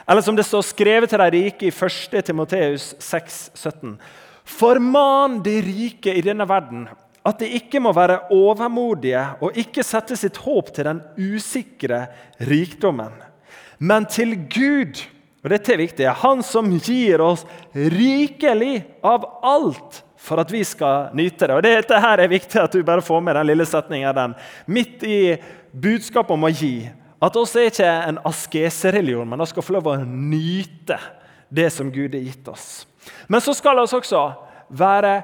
Eller 0.08 0.24
som 0.24 0.36
det 0.36 0.46
står 0.46 0.64
skrevet 0.66 1.12
til 1.12 1.22
de 1.22 1.30
rike 1.36 1.68
i 1.68 1.72
1. 1.72 2.18
Timoteus 2.26 2.92
6, 3.02 3.40
17. 3.54 3.96
Forman 4.44 5.40
de 5.44 5.56
rike 5.62 6.14
i 6.14 6.24
denne 6.24 6.46
verden 6.48 6.88
at 7.22 7.38
de 7.38 7.46
ikke 7.58 7.78
må 7.78 7.92
være 7.94 8.18
overmodige 8.34 9.22
og 9.44 9.58
ikke 9.58 9.84
sette 9.86 10.16
sitt 10.18 10.40
håp 10.42 10.72
til 10.74 10.88
den 10.88 11.02
usikre 11.14 12.06
rikdommen, 12.42 13.14
men 13.78 14.06
til 14.10 14.34
Gud. 14.50 15.04
Og 15.42 15.50
dette 15.50 15.72
er 15.74 15.80
viktig. 15.80 16.06
Han 16.22 16.42
som 16.46 16.68
gir 16.78 17.22
oss 17.22 17.42
rikelig 17.74 18.84
av 19.02 19.24
alt 19.42 20.02
for 20.22 20.38
at 20.38 20.52
vi 20.54 20.60
skal 20.66 21.10
nyte 21.18 21.48
det. 21.48 21.56
Og 21.56 21.64
Dette 21.66 21.98
her 21.98 22.22
er 22.22 22.30
viktig 22.30 22.60
at 22.62 22.74
du 22.74 22.84
bare 22.86 23.02
får 23.02 23.24
med 23.26 23.34
den 23.34 23.48
lille 23.50 23.66
setningen. 23.66 24.36
Midt 24.70 25.02
i 25.02 25.34
budskapet 25.74 26.36
om 26.36 26.46
å 26.46 26.52
gi 26.52 26.86
at 27.22 27.36
oss 27.38 27.54
er 27.56 27.70
ikke 27.70 27.86
en 27.86 28.18
askesereligion, 28.26 29.28
men 29.30 29.42
vi 29.42 29.50
skal 29.52 29.64
få 29.64 29.76
lov 29.76 29.90
å 29.92 29.98
nyte 30.02 30.98
det 31.52 31.68
som 31.70 31.92
Gud 31.94 32.16
har 32.16 32.24
gitt 32.24 32.48
oss. 32.50 32.66
Men 33.30 33.42
så 33.44 33.54
skal 33.54 33.78
vi 33.78 33.84
også 33.84 34.22
være 34.72 35.14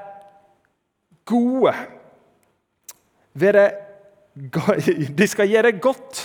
gode. 1.27 1.73
Være, 3.39 3.65
de 5.19 5.27
skal 5.27 5.51
gjøre 5.51 5.75
godt. 5.81 6.21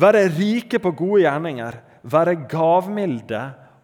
Være 0.00 0.28
rike 0.36 0.80
på 0.82 0.94
gode 0.96 1.24
gjerninger. 1.24 1.80
Være 2.02 2.38
gavmilde 2.50 3.42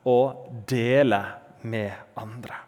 og 0.08 0.62
dele 0.70 1.20
med 1.62 1.90
andre. 2.18 2.64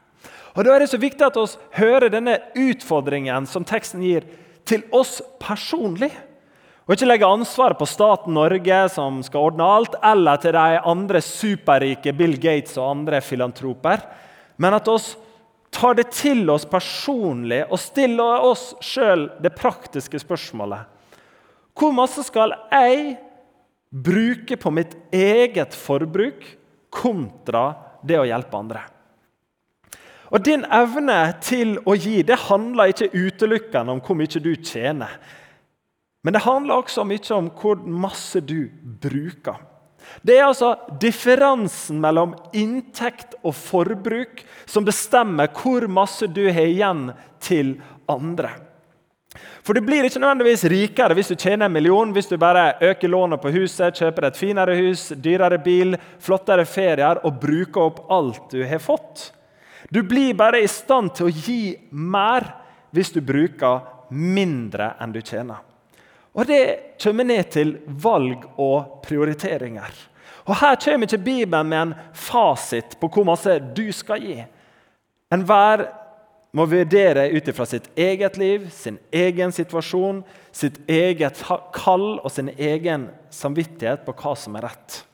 Og 0.57 0.65
Da 0.67 0.75
er 0.75 0.83
det 0.83 0.91
så 0.91 0.99
viktig 0.99 1.25
at 1.25 1.39
vi 1.39 1.47
hører 1.79 2.11
denne 2.11 2.37
utfordringen 2.59 3.47
som 3.47 3.65
teksten 3.65 4.03
gir, 4.03 4.27
til 4.67 4.83
oss 4.93 5.21
personlig. 5.41 6.11
Og 6.91 6.97
ikke 6.97 7.07
legge 7.07 7.27
ansvaret 7.31 7.79
på 7.79 7.87
staten 7.87 8.35
Norge, 8.35 8.77
som 8.91 9.21
skal 9.23 9.53
ordne 9.53 9.63
alt, 9.63 9.93
eller 10.03 10.41
til 10.43 10.57
de 10.57 10.81
andre 10.91 11.21
superrike 11.23 12.11
Bill 12.19 12.35
Gates 12.35 12.75
og 12.81 12.89
andre 12.97 13.21
filantroper, 13.23 14.03
men 14.59 14.75
at 14.75 14.91
oss 14.91 15.13
tar 15.71 15.95
det 15.95 16.09
til 16.11 16.51
oss 16.51 16.67
personlig 16.67 17.61
og 17.69 17.79
stiller 17.79 18.43
oss 18.43 18.73
sjøl 18.83 19.29
det 19.39 19.55
praktiske 19.55 20.19
spørsmålet. 20.19 20.83
Hvor 21.79 21.95
masse 21.95 22.27
skal 22.27 22.57
jeg 22.75 23.15
bruke 23.95 24.59
på 24.59 24.75
mitt 24.75 24.99
eget 25.15 25.79
forbruk 25.79 26.43
kontra 26.91 27.69
det 28.03 28.19
å 28.19 28.27
hjelpe 28.27 28.65
andre? 28.67 28.83
Og 30.35 30.43
Din 30.43 30.67
evne 30.67 31.23
til 31.39 31.79
å 31.87 31.95
gi 31.95 32.25
det 32.27 32.49
handler 32.51 32.91
ikke 32.91 33.15
utelukkende 33.15 33.95
om 33.95 34.03
hvor 34.03 34.19
mye 34.19 34.43
du 34.43 34.57
tjener. 34.59 35.21
Men 36.23 36.37
det 36.37 36.45
handler 36.45 36.83
også 36.83 37.05
mye 37.09 37.35
om 37.37 37.51
hvor 37.57 37.81
masse 37.81 38.43
du 38.45 38.69
bruker. 38.83 39.61
Det 40.23 40.37
er 40.37 40.49
altså 40.49 40.75
differansen 41.01 42.01
mellom 42.03 42.33
inntekt 42.57 43.37
og 43.45 43.55
forbruk 43.57 44.43
som 44.69 44.85
bestemmer 44.87 45.51
hvor 45.55 45.87
masse 45.93 46.29
du 46.29 46.43
har 46.49 46.67
igjen 46.67 47.11
til 47.43 47.77
andre. 48.11 48.51
For 49.63 49.77
Du 49.77 49.85
blir 49.85 50.05
ikke 50.05 50.19
nødvendigvis 50.19 50.65
rikere 50.73 51.15
hvis 51.15 51.31
du 51.31 51.37
tjener 51.39 51.69
en 51.69 51.73
million, 51.73 52.13
hvis 52.13 52.27
du 52.27 52.37
bare 52.41 52.75
øker 52.83 53.09
lånet 53.09 53.41
på 53.41 53.53
huset, 53.55 53.95
kjøper 53.95 54.27
et 54.27 54.41
finere 54.41 54.75
hus, 54.81 55.13
dyrere 55.15 55.61
bil, 55.63 55.95
flottere 56.19 56.67
ferier 56.67 57.23
og 57.25 57.39
bruker 57.41 57.87
opp 57.87 58.03
alt 58.11 58.51
du 58.51 58.65
har 58.67 58.83
fått. 58.83 59.31
Du 59.91 60.03
blir 60.03 60.35
bare 60.35 60.61
i 60.61 60.69
stand 60.69 61.15
til 61.15 61.29
å 61.29 61.35
gi 61.35 61.77
mer 61.93 62.49
hvis 62.91 63.15
du 63.15 63.21
bruker 63.23 63.85
mindre 64.11 64.97
enn 64.99 65.15
du 65.15 65.21
tjener. 65.23 65.70
Og 66.35 66.47
Det 66.47 66.97
kommer 67.03 67.25
ned 67.25 67.51
til 67.51 67.77
valg 67.87 68.45
og 68.57 69.03
prioriteringer. 69.03 69.91
Og 70.47 70.57
Her 70.57 70.77
kommer 70.77 71.07
ikke 71.07 71.25
Bibelen 71.25 71.69
med 71.69 71.83
en 71.83 71.95
fasit 72.15 72.97
på 73.01 73.09
hvor 73.09 73.27
masse 73.27 73.59
du 73.75 73.91
skal 73.93 74.23
gi. 74.23 74.39
Enhver 75.31 75.87
må 76.53 76.67
vurdere 76.67 77.29
ut 77.31 77.49
ifra 77.49 77.67
sitt 77.67 77.87
eget 77.95 78.37
liv, 78.39 78.67
sin 78.75 78.99
egen 79.15 79.53
situasjon, 79.55 80.25
sitt 80.51 80.81
eget 80.91 81.39
kall 81.75 82.19
og 82.19 82.31
sin 82.35 82.51
egen 82.57 83.09
samvittighet 83.31 84.03
på 84.07 84.15
hva 84.19 84.35
som 84.39 84.59
er 84.59 84.67
rett. 84.67 85.05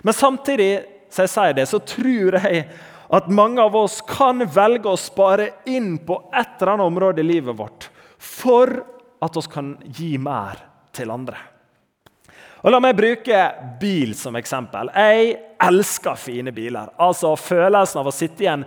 Men 0.00 0.16
samtidig 0.16 0.72
så 1.12 1.26
jeg 1.26 1.32
sier 1.34 1.54
det, 1.54 1.66
så 1.70 1.78
tror 1.78 2.38
jeg 2.40 2.64
at 3.14 3.28
mange 3.30 3.62
av 3.62 3.76
oss 3.78 4.00
kan 4.08 4.40
velge 4.50 4.90
å 4.90 4.98
spare 4.98 5.50
inn 5.70 5.98
på 6.02 6.16
et 6.32 6.56
eller 6.56 6.72
annet 6.74 6.88
område 6.88 7.22
i 7.22 7.28
livet 7.28 7.54
vårt 7.58 7.90
for 8.18 8.72
at 9.24 9.40
vi 9.40 9.48
kan 9.50 9.74
gi 9.96 10.14
mer 10.20 10.62
til 10.94 11.12
andre. 11.14 11.40
Og 12.64 12.72
La 12.72 12.78
meg 12.80 12.96
bruke 12.96 13.40
bil 13.76 14.14
som 14.16 14.38
eksempel. 14.38 14.88
Jeg 14.96 15.34
elsker 15.66 16.16
fine 16.16 16.52
biler. 16.56 16.88
Altså 16.96 17.34
Følelsen 17.36 18.00
av 18.00 18.08
å 18.08 18.14
sitte 18.14 18.46
i 18.46 18.48
en 18.48 18.64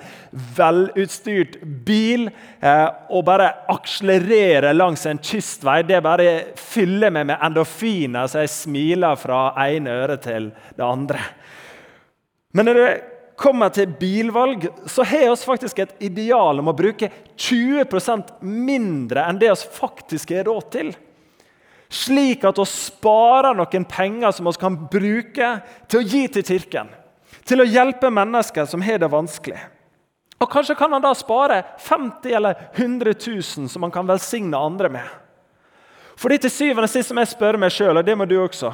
velutstyrt 0.57 1.57
bil 1.85 2.27
eh, 2.27 2.85
og 3.09 3.25
bare 3.25 3.49
akselerere 3.73 4.75
langs 4.75 5.07
en 5.09 5.17
kystvei, 5.17 5.79
det 5.89 6.03
bare 6.05 6.29
fyller 6.61 7.13
meg 7.13 7.25
med 7.31 7.41
endorfiner 7.49 8.29
så 8.29 8.43
jeg 8.43 8.53
smiler 8.53 9.17
fra 9.17 9.41
ene 9.65 9.97
øre 10.03 10.19
til 10.21 10.51
det 10.77 10.85
andre. 10.85 11.25
Men 12.53 12.69
når 12.69 12.81
det 12.81 12.89
kommer 13.37 13.69
til 13.73 13.91
bilvalg, 13.99 14.65
så 14.89 15.05
har 15.05 15.29
vi 15.29 15.35
faktisk 15.45 15.79
et 15.83 15.95
ideal 16.03 16.59
om 16.59 16.71
å 16.71 16.77
bruke 16.77 17.11
20% 17.37 18.39
mindre 18.41 19.27
enn 19.29 19.41
det 19.41 19.51
vi 19.53 19.75
faktisk 19.77 20.33
har 20.33 20.49
råd 20.49 20.71
til 20.73 20.95
slik 21.89 22.43
at 22.47 22.59
vi 22.59 22.65
sparer 22.69 23.55
noen 23.55 23.85
penger 23.87 24.33
som 24.35 24.47
vi 24.47 24.55
kan 24.59 24.75
bruke 24.91 25.51
til 25.87 26.01
å 26.01 26.05
gi 26.05 26.25
til 26.31 26.45
kirken. 26.47 26.91
Til 27.47 27.63
å 27.63 27.67
hjelpe 27.67 28.11
mennesker 28.11 28.67
som 28.67 28.83
har 28.83 28.99
det 28.99 29.11
vanskelig. 29.11 29.59
Og 30.37 30.51
Kanskje 30.51 30.75
kan 30.77 30.91
han 30.93 31.01
da 31.01 31.13
spare 31.17 31.63
50 31.81 32.35
eller 32.37 32.59
100 32.75 33.15
000 33.15 33.71
som 33.71 33.87
han 33.87 33.93
kan 33.93 34.07
velsigne 34.07 34.59
andre 34.59 34.91
med. 34.99 35.07
Fordi 36.17 36.37
til 36.43 36.53
syvende 36.53 36.89
og 36.89 36.91
sist 36.91 37.13
må 37.13 37.23
jeg 37.23 37.33
spørre 37.35 37.61
meg 37.61 37.73
sjøl, 37.73 37.97
og 37.97 38.05
det 38.05 38.15
må 38.17 38.25
du 38.25 38.39
også 38.41 38.73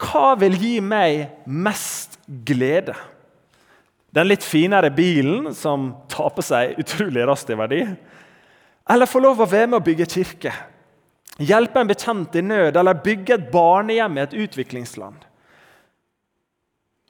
Hva 0.00 0.32
vil 0.38 0.54
gi 0.56 0.76
meg 0.80 1.44
mest 1.44 2.16
glede? 2.46 2.94
Den 4.10 4.26
litt 4.26 4.44
finere 4.44 4.90
bilen 4.90 5.52
som 5.54 5.92
taper 6.10 6.42
seg 6.42 6.80
utrolig 6.82 7.26
raskt 7.28 7.52
i 7.52 7.58
verdi? 7.58 7.84
Eller 8.90 9.06
få 9.06 9.22
lov 9.22 9.42
å 9.42 9.46
være 9.48 9.70
med 9.70 9.78
å 9.78 9.86
bygge 9.86 10.08
kirke? 10.10 10.54
hjelpe 11.40 11.80
en 11.80 11.90
bekjent 11.90 12.36
i 12.36 12.42
nød 12.44 12.76
eller 12.76 13.02
bygge 13.04 13.36
et 13.36 13.50
barnehjem 13.52 14.18
i 14.18 14.24
et 14.24 14.36
utviklingsland. 14.44 15.26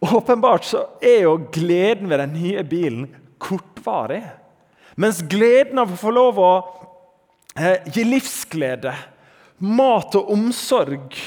Åpenbart 0.00 0.64
så 0.64 0.84
er 1.04 1.26
jo 1.26 1.36
gleden 1.52 2.08
ved 2.08 2.22
den 2.22 2.36
nye 2.38 2.64
bilen 2.64 3.08
kortvarig. 3.42 4.22
Mens 5.00 5.20
gleden 5.28 5.80
av 5.80 5.92
å 5.92 5.98
få 6.00 6.12
lov 6.14 6.40
å 6.40 6.52
eh, 7.56 7.84
gi 7.92 8.04
livsglede, 8.06 8.94
mat 9.60 10.16
og 10.16 10.30
omsorg, 10.32 11.18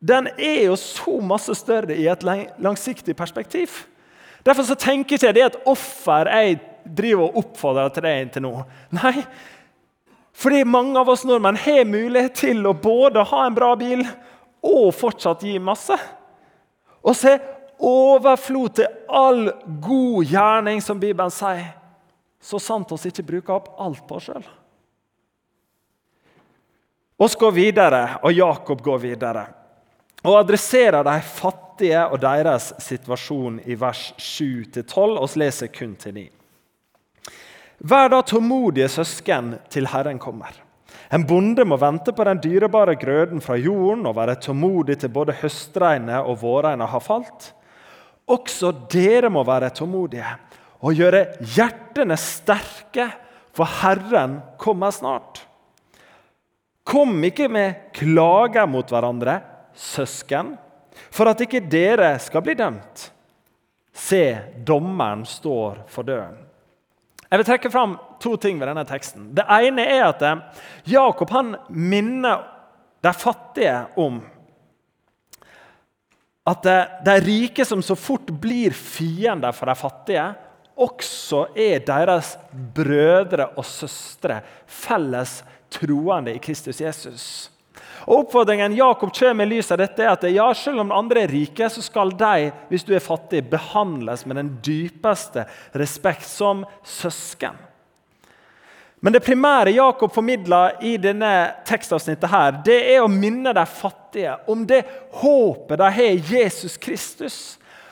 den 0.00 0.30
er 0.36 0.66
jo 0.70 0.78
så 0.80 1.18
masse 1.24 1.52
større 1.58 1.96
i 1.96 2.06
et 2.08 2.24
langsiktig 2.24 3.16
perspektiv. 3.16 3.84
Derfor 4.46 4.62
så 4.68 4.76
tenker 4.78 5.16
ikke 5.16 5.32
det 5.34 5.42
er 5.42 5.50
et 5.50 5.62
offer 5.66 6.30
jeg 6.30 6.58
driver 6.86 7.26
og 7.26 7.40
oppfordrer 7.42 7.90
til 7.94 8.04
deg 8.06 8.28
til 8.34 8.44
nå. 8.44 8.52
Nei, 8.94 9.24
fordi 10.36 10.62
mange 10.68 11.00
av 11.00 11.10
oss 11.10 11.24
nordmenn 11.26 11.58
har 11.58 11.88
mulighet 11.88 12.36
til 12.44 12.62
å 12.68 12.76
både 12.78 13.24
ha 13.26 13.46
en 13.46 13.56
bra 13.56 13.72
bil 13.78 14.04
og 14.66 14.92
fortsatt 14.94 15.42
gi 15.46 15.56
masse. 15.62 15.96
Og 17.02 17.16
se 17.16 17.34
overflod 17.82 18.76
til 18.78 18.86
all 19.08 19.48
god 19.82 20.30
gjerning, 20.30 20.80
som 20.82 21.00
Bibelen 21.00 21.32
sier. 21.34 21.74
Så 22.40 22.60
sant 22.62 22.92
oss 22.94 23.06
ikke 23.08 23.26
bruker 23.26 23.56
opp 23.56 23.72
alt 23.82 24.04
på 24.06 24.18
oss 24.20 24.30
sjøl. 24.30 24.46
Oss 27.16 27.34
går 27.40 27.54
videre, 27.56 28.02
og 28.22 28.34
Jakob 28.36 28.82
går 28.84 28.98
videre. 29.00 29.46
Og 30.26 30.40
adresserer 30.40 31.06
de 31.06 31.16
fattige 31.22 32.02
og 32.10 32.18
deres 32.22 32.72
situasjon 32.82 33.60
i 33.64 33.76
vers 33.78 34.08
7-12. 34.18 34.82
Vi 35.22 35.40
leser 35.42 35.70
kun 35.70 35.94
til 36.00 36.16
9. 36.18 36.24
Vær 37.86 38.08
da 38.10 38.22
tålmodige 38.24 38.88
søsken 38.90 39.54
til 39.70 39.86
Herren 39.92 40.18
kommer. 40.18 40.54
En 41.12 41.26
bonde 41.28 41.62
må 41.68 41.76
vente 41.78 42.10
på 42.16 42.24
den 42.26 42.40
dyrebare 42.42 42.96
grøden 42.98 43.42
fra 43.44 43.54
jorden 43.60 44.08
og 44.08 44.16
være 44.16 44.38
tålmodig 44.42 44.96
til 44.98 45.12
både 45.14 45.36
høstregnet 45.38 46.26
og 46.26 46.40
vårregnet 46.42 46.90
har 46.90 47.04
falt. 47.04 47.52
Også 48.26 48.72
dere 48.90 49.30
må 49.30 49.44
være 49.46 49.70
tålmodige 49.76 50.32
og 50.82 50.96
gjøre 50.98 51.26
hjertene 51.54 52.16
sterke, 52.18 53.06
for 53.56 53.68
Herren 53.80 54.40
kommer 54.60 54.92
snart. 54.92 55.40
Kom 56.86 57.22
ikke 57.24 57.48
med 57.48 57.92
klager 57.96 58.66
mot 58.68 58.90
hverandre, 58.90 59.38
søsken, 59.76 60.54
for 61.12 61.28
at 61.30 61.42
ikke 61.44 61.60
dere 61.70 62.14
skal 62.22 62.44
bli 62.44 62.56
dømt. 62.58 63.10
Se, 63.96 64.24
dommeren 64.64 65.24
står 65.28 65.84
for 65.92 66.06
døren. 66.06 66.36
Jeg 67.26 67.40
vil 67.40 67.48
trekke 67.48 67.72
fram 67.72 67.96
to 68.22 68.36
ting 68.40 68.60
ved 68.60 68.70
denne 68.70 68.84
teksten. 68.86 69.30
Det 69.34 69.44
ene 69.50 69.84
er 69.96 70.04
at 70.08 70.22
eh, 70.22 70.42
Jakob 70.92 71.32
han 71.34 71.56
minner 71.68 72.44
de 73.02 73.12
fattige 73.12 73.78
om 73.98 74.20
at 76.46 76.66
de 77.02 77.14
rike 77.24 77.64
som 77.66 77.82
så 77.82 77.96
fort 77.98 78.28
blir 78.40 78.70
fiender 78.70 79.54
for 79.54 79.66
de 79.66 79.74
fattige, 79.74 80.26
også 80.76 81.46
er 81.58 81.80
deres 81.82 82.36
brødre 82.76 83.48
og 83.56 83.64
søstre, 83.66 84.42
felles 84.66 85.40
troende 85.72 86.36
i 86.36 86.42
Kristus 86.42 86.80
Jesus. 86.80 87.26
Og 88.06 88.20
Oppfordringen 88.20 88.76
Jakob 88.78 89.10
kommer 89.10 89.34
med 89.34 89.50
lys 89.50 89.72
av 89.74 89.80
dette 89.82 90.04
er 90.04 90.12
at 90.12 90.24
ja, 90.30 90.46
selv 90.54 90.84
om 90.84 90.92
andre 90.94 91.24
er 91.24 91.32
rike, 91.32 91.66
så 91.70 91.82
skal 91.82 92.12
de 92.14 92.50
hvis 92.70 92.86
du 92.86 92.94
er 92.94 93.02
fattig, 93.02 93.42
behandles 93.50 94.22
med 94.26 94.38
den 94.38 94.52
dypeste 94.62 95.46
respekt 95.74 96.28
som 96.28 96.62
søsken. 96.86 97.58
Men 99.02 99.12
det 99.12 99.24
primære 99.26 99.74
Jakob 99.74 100.14
formidler 100.14 100.78
i 100.86 100.96
denne 101.02 101.32
tekstavsnittet, 101.66 102.30
her, 102.30 102.56
det 102.64 102.78
er 102.94 103.02
å 103.02 103.10
minne 103.10 103.52
de 103.54 103.66
fattige 103.68 104.38
om 104.50 104.64
det 104.66 104.84
håpet 105.20 105.78
de 105.82 105.90
har 105.98 106.14
i 106.14 106.22
Jesus 106.30 106.78
Kristus. 106.80 107.36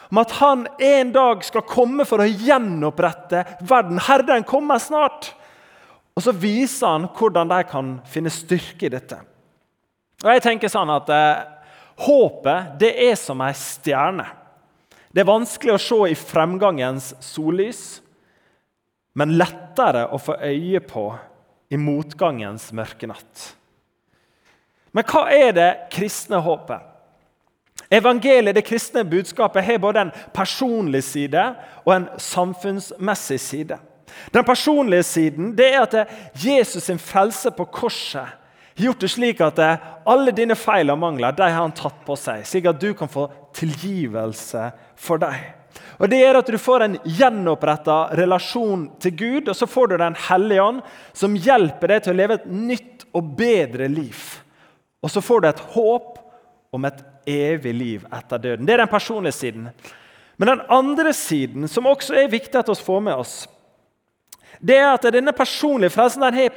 Om 0.08 0.22
at 0.22 0.38
han 0.38 0.64
en 0.78 1.12
dag 1.12 1.44
skal 1.44 1.66
komme 1.66 2.06
for 2.06 2.22
å 2.22 2.30
gjenopprette 2.30 3.44
verden. 3.66 3.98
Herren 3.98 4.46
kommer 4.46 4.78
snart. 4.78 5.32
Og 6.14 6.22
så 6.22 6.32
viser 6.38 6.86
han 6.86 7.06
hvordan 7.18 7.50
de 7.50 7.62
kan 7.66 7.94
finne 8.06 8.30
styrke 8.30 8.86
i 8.86 8.94
dette. 8.94 9.18
Og 10.22 10.30
jeg 10.30 10.44
tenker 10.44 10.72
sånn 10.72 10.92
at 10.94 11.10
eh, 11.12 11.50
Håpet 12.04 12.72
det 12.80 12.90
er 13.06 13.14
som 13.18 13.38
ei 13.44 13.52
stjerne. 13.54 14.26
Det 15.14 15.22
er 15.22 15.28
vanskelig 15.28 15.76
å 15.76 15.82
se 15.82 15.98
i 16.10 16.16
fremgangens 16.18 17.12
sollys, 17.22 17.82
men 19.14 19.36
lettere 19.38 20.08
å 20.10 20.18
få 20.18 20.34
øye 20.42 20.80
på 20.82 21.04
i 21.70 21.78
motgangens 21.78 22.72
mørke 22.74 23.06
natt. 23.06 23.44
Men 24.94 25.06
hva 25.06 25.28
er 25.30 25.54
det 25.54 25.70
kristne 25.94 26.42
håpet? 26.42 26.90
Evangeliet, 27.94 28.56
det 28.56 28.66
kristne 28.66 29.04
budskapet, 29.06 29.62
har 29.62 29.78
både 29.78 30.02
en 30.02 30.12
personlig 30.34 31.04
side 31.06 31.42
og 31.84 31.94
en 31.94 32.06
samfunnsmessig 32.18 33.38
side. 33.42 33.78
Den 34.34 34.46
personlige 34.46 35.06
siden 35.06 35.54
det 35.54 35.68
er 35.74 35.82
at 35.82 36.16
Jesus 36.38 36.86
sin 36.86 36.98
frelse 36.98 37.50
på 37.54 37.66
korset 37.70 38.34
gjort 38.82 39.00
det 39.00 39.10
slik 39.12 39.40
at 39.44 39.58
eh, 39.62 39.82
alle 40.10 40.34
dine 40.34 40.56
feil 40.58 40.90
og 40.92 40.98
mangler 40.98 41.34
de 41.36 41.46
har 41.46 41.60
han 41.62 41.74
tatt 41.76 42.00
på 42.06 42.16
seg, 42.18 42.42
slik 42.48 42.66
at 42.70 42.80
du 42.80 42.90
kan 42.98 43.10
få 43.10 43.28
tilgivelse 43.54 44.70
for 44.98 45.22
deg. 45.22 45.52
Og 46.02 46.10
Det 46.10 46.18
gjør 46.18 46.40
at 46.40 46.50
du 46.50 46.58
får 46.58 46.84
en 46.84 46.96
gjenoppretta 47.06 47.98
relasjon 48.18 48.88
til 49.02 49.14
Gud, 49.18 49.48
og 49.48 49.56
så 49.56 49.66
får 49.70 49.88
du 49.88 49.96
Den 49.98 50.16
hellige 50.28 50.62
ånd, 50.62 50.82
som 51.12 51.36
hjelper 51.36 51.94
deg 51.94 52.02
til 52.02 52.14
å 52.14 52.18
leve 52.18 52.38
et 52.40 52.46
nytt 52.50 53.06
og 53.14 53.34
bedre 53.38 53.88
liv. 53.88 54.18
Og 55.02 55.10
så 55.10 55.22
får 55.22 55.40
du 55.40 55.48
et 55.48 55.64
håp 55.74 56.18
om 56.74 56.84
et 56.84 57.02
evig 57.30 57.74
liv 57.74 58.06
etter 58.12 58.38
døden. 58.38 58.66
Det 58.66 58.74
er 58.74 58.82
den 58.82 58.90
personlige 58.90 59.38
siden. 59.38 59.68
Men 60.36 60.48
den 60.48 60.62
andre 60.68 61.12
siden, 61.14 61.68
som 61.68 61.86
også 61.86 62.16
er 62.18 62.32
viktig 62.32 62.58
at 62.58 62.68
vi 62.68 62.74
får 62.74 63.00
med 63.06 63.14
oss, 63.14 63.34
det 64.58 64.78
er 64.80 64.94
at 64.94 65.06
denne 65.12 65.34
personlige 65.36 65.92
frelsen 65.94 66.24
den 66.24 66.38
har 66.38 66.48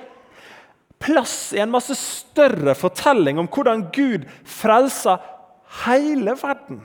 plass 0.99 1.53
i 1.53 1.62
en 1.62 1.71
masse 1.71 1.95
større 1.99 2.75
fortelling 2.77 3.39
om 3.39 3.49
hvordan 3.51 3.88
Gud 3.95 4.27
frelser 4.47 5.21
hele 5.86 6.36
verden. 6.41 6.81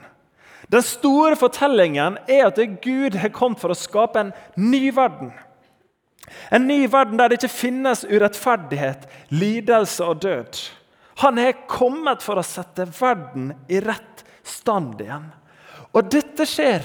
Den 0.72 0.85
store 0.85 1.37
fortellingen 1.37 2.18
er 2.31 2.46
at 2.48 2.61
Gud 2.85 3.16
har 3.20 3.33
kommet 3.35 3.61
for 3.61 3.75
å 3.75 3.79
skape 3.79 4.20
en 4.20 4.33
ny 4.57 4.87
verden. 4.94 5.33
En 6.55 6.64
ny 6.68 6.87
verden 6.90 7.18
der 7.20 7.29
det 7.29 7.40
ikke 7.40 7.53
finnes 7.53 8.07
urettferdighet, 8.09 9.05
lidelse 9.35 10.07
og 10.07 10.22
død. 10.25 10.61
Han 11.20 11.38
har 11.38 11.66
kommet 11.68 12.25
for 12.25 12.40
å 12.40 12.46
sette 12.46 12.87
verden 12.96 13.53
i 13.68 13.83
rett 13.85 14.25
stand 14.48 15.01
igjen. 15.03 15.29
Og 15.92 16.09
dette 16.09 16.46
skjer 16.48 16.81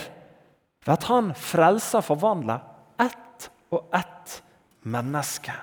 ved 0.83 0.93
at 0.97 1.07
han 1.07 1.31
frelser 1.39 2.03
forvandler 2.03 2.63
ett 2.99 3.47
og 3.71 3.87
ett 3.95 4.41
menneske. 4.87 5.55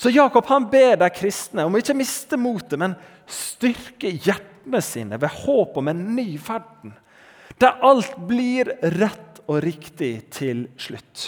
Så 0.00 0.10
Jakob 0.10 0.46
han 0.46 0.70
ber 0.70 0.96
de 0.96 1.10
kristne 1.12 1.66
om 1.68 1.74
ikke 1.76 1.92
å 1.92 1.98
miste 1.98 2.38
motet, 2.40 2.78
men 2.80 2.94
styrke 3.28 4.08
hjertene 4.08 4.80
sine 4.80 5.18
ved 5.20 5.42
håp 5.42 5.76
om 5.76 5.90
en 5.92 6.00
ny 6.16 6.38
verden, 6.40 6.94
der 7.60 7.82
alt 7.84 8.14
blir 8.24 8.70
rett 8.96 9.42
og 9.44 9.58
riktig 9.60 10.30
til 10.32 10.62
slutt. 10.80 11.26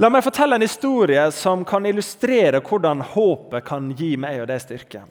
La 0.00 0.08
meg 0.08 0.24
fortelle 0.24 0.56
en 0.56 0.64
historie 0.64 1.26
som 1.36 1.66
kan 1.68 1.84
illustrere 1.84 2.62
hvordan 2.64 3.04
håpet 3.12 3.68
kan 3.68 3.92
gi 4.00 4.14
meg 4.16 4.40
og 4.40 4.48
deg 4.48 4.64
styrke. 4.64 5.04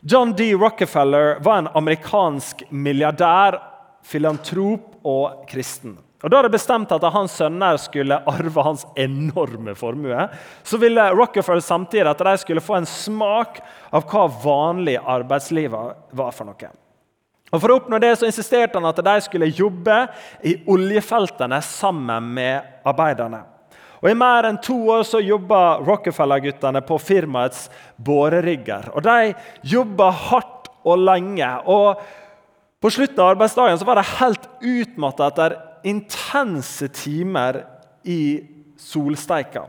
John 0.00 0.32
D. 0.40 0.54
Rockefeller 0.56 1.36
var 1.44 1.66
en 1.66 1.72
amerikansk 1.76 2.64
milliardær, 2.72 3.60
filantrop 4.08 5.04
og 5.04 5.44
kristen. 5.52 5.98
Og 6.26 6.32
Da 6.34 6.40
det 6.42 6.56
bestemt 6.56 6.90
at 6.90 7.04
hans 7.14 7.36
sønner 7.38 7.76
skulle 7.78 8.16
arve 8.26 8.62
hans 8.66 8.82
enorme 8.98 9.76
formue, 9.78 10.24
så 10.66 10.78
ville 10.82 11.04
Rockefeller 11.14 11.62
samtidig 11.62 12.08
at 12.10 12.24
de 12.26 12.32
skulle 12.42 12.64
få 12.64 12.80
en 12.80 12.88
smak 12.90 13.60
av 13.94 14.08
hva 14.10 14.24
vanlig 14.42 14.96
arbeidsliv 14.98 15.70
var 15.70 16.34
for 16.34 16.48
noe. 16.48 16.70
Og 17.52 17.62
For 17.62 17.70
å 17.70 17.76
oppnå 17.78 18.00
det 18.02 18.16
så 18.18 18.26
insisterte 18.26 18.74
han 18.74 18.88
at 18.90 18.98
de 19.06 19.14
skulle 19.22 19.52
jobbe 19.54 20.00
i 20.42 20.56
oljefeltene 20.66 21.60
sammen 21.62 22.32
med 22.34 22.82
arbeiderne. 22.82 23.44
Og 24.02 24.10
I 24.10 24.18
mer 24.18 24.48
enn 24.48 24.58
to 24.58 24.74
år 24.96 25.06
så 25.06 25.22
jobba 25.22 25.78
Rockefeller-guttene 25.86 26.82
på 26.90 26.98
firmaets 27.00 27.68
borerigger. 28.02 28.90
Og 28.98 29.06
De 29.06 29.30
jobba 29.76 30.10
hardt 30.10 30.72
og 30.82 31.06
lenge. 31.06 31.52
og 31.70 32.02
På 32.82 32.90
slutten 32.90 33.22
av 33.22 33.36
arbeidsdagen 33.36 33.78
så 33.78 33.86
var 33.86 34.02
de 34.02 34.10
helt 34.18 34.50
utmatta 34.74 35.30
etter 35.30 35.56
intense 35.86 36.88
timer 36.88 37.62
i 38.02 38.20
solsteika. 38.78 39.66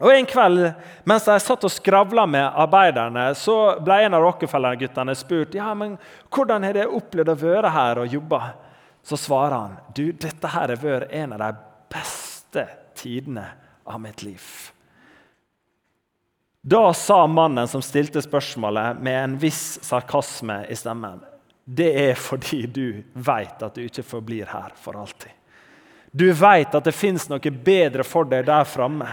Og 0.00 0.14
En 0.14 0.24
kveld 0.26 0.62
mens 1.08 1.26
jeg 1.28 1.42
satt 1.44 1.64
og 1.68 1.72
skravla 1.72 2.24
med 2.24 2.46
arbeiderne, 2.48 3.26
så 3.36 3.76
ble 3.84 3.98
en 4.06 4.16
av 4.16 4.24
Rockefeller-guttene 4.24 5.14
spurt 5.18 5.56
ja, 5.58 5.74
men 5.76 5.98
hvordan 6.32 6.64
har 6.64 6.78
de 6.78 6.88
opplevd 6.88 7.34
å 7.34 7.38
være 7.42 7.72
her 7.74 8.00
og 8.00 8.16
jobbe. 8.16 8.40
Så 9.04 9.18
svarer 9.20 9.56
han 9.56 9.76
du, 9.96 10.06
dette 10.12 10.48
her 10.54 10.72
har 10.72 10.80
vært 10.80 11.12
en 11.16 11.36
av 11.36 11.42
de 11.44 11.50
beste 11.92 12.64
tidene 12.96 13.44
av 13.84 14.00
mitt 14.00 14.24
liv. 14.24 14.44
Da 16.60 16.90
sa 16.96 17.22
mannen 17.28 17.68
som 17.68 17.84
stilte 17.84 18.20
spørsmålet, 18.24 19.00
med 19.00 19.16
en 19.16 19.36
viss 19.40 19.78
sarkasme 19.84 20.62
i 20.68 20.76
stemmen 20.76 21.20
det 21.70 21.90
er 22.10 22.16
fordi 22.18 22.64
du 22.66 22.86
vet 23.14 23.60
at 23.62 23.76
du 23.76 23.84
ikke 23.84 24.02
forblir 24.02 24.48
her 24.50 24.72
for 24.80 24.98
alltid. 24.98 25.30
Du 26.10 26.26
vet 26.34 26.74
at 26.74 26.86
det 26.86 26.94
fins 26.96 27.28
noe 27.30 27.52
bedre 27.54 28.02
for 28.06 28.26
deg 28.26 28.48
der 28.48 28.66
framme. 28.66 29.06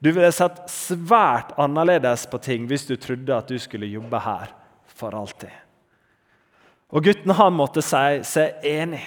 Du 0.00 0.08
ville 0.08 0.32
sett 0.32 0.62
svært 0.72 1.52
annerledes 1.60 2.24
på 2.30 2.40
ting 2.42 2.64
hvis 2.70 2.86
du 2.88 2.94
trodde 2.96 3.36
at 3.36 3.50
du 3.50 3.58
skulle 3.60 3.90
jobbe 3.92 4.22
her 4.24 4.54
for 4.88 5.12
alltid. 5.14 5.52
Og 6.92 7.04
gutten 7.04 7.36
han 7.36 7.52
måtte 7.56 7.84
si 7.84 8.22
seg 8.24 8.64
enig. 8.68 9.02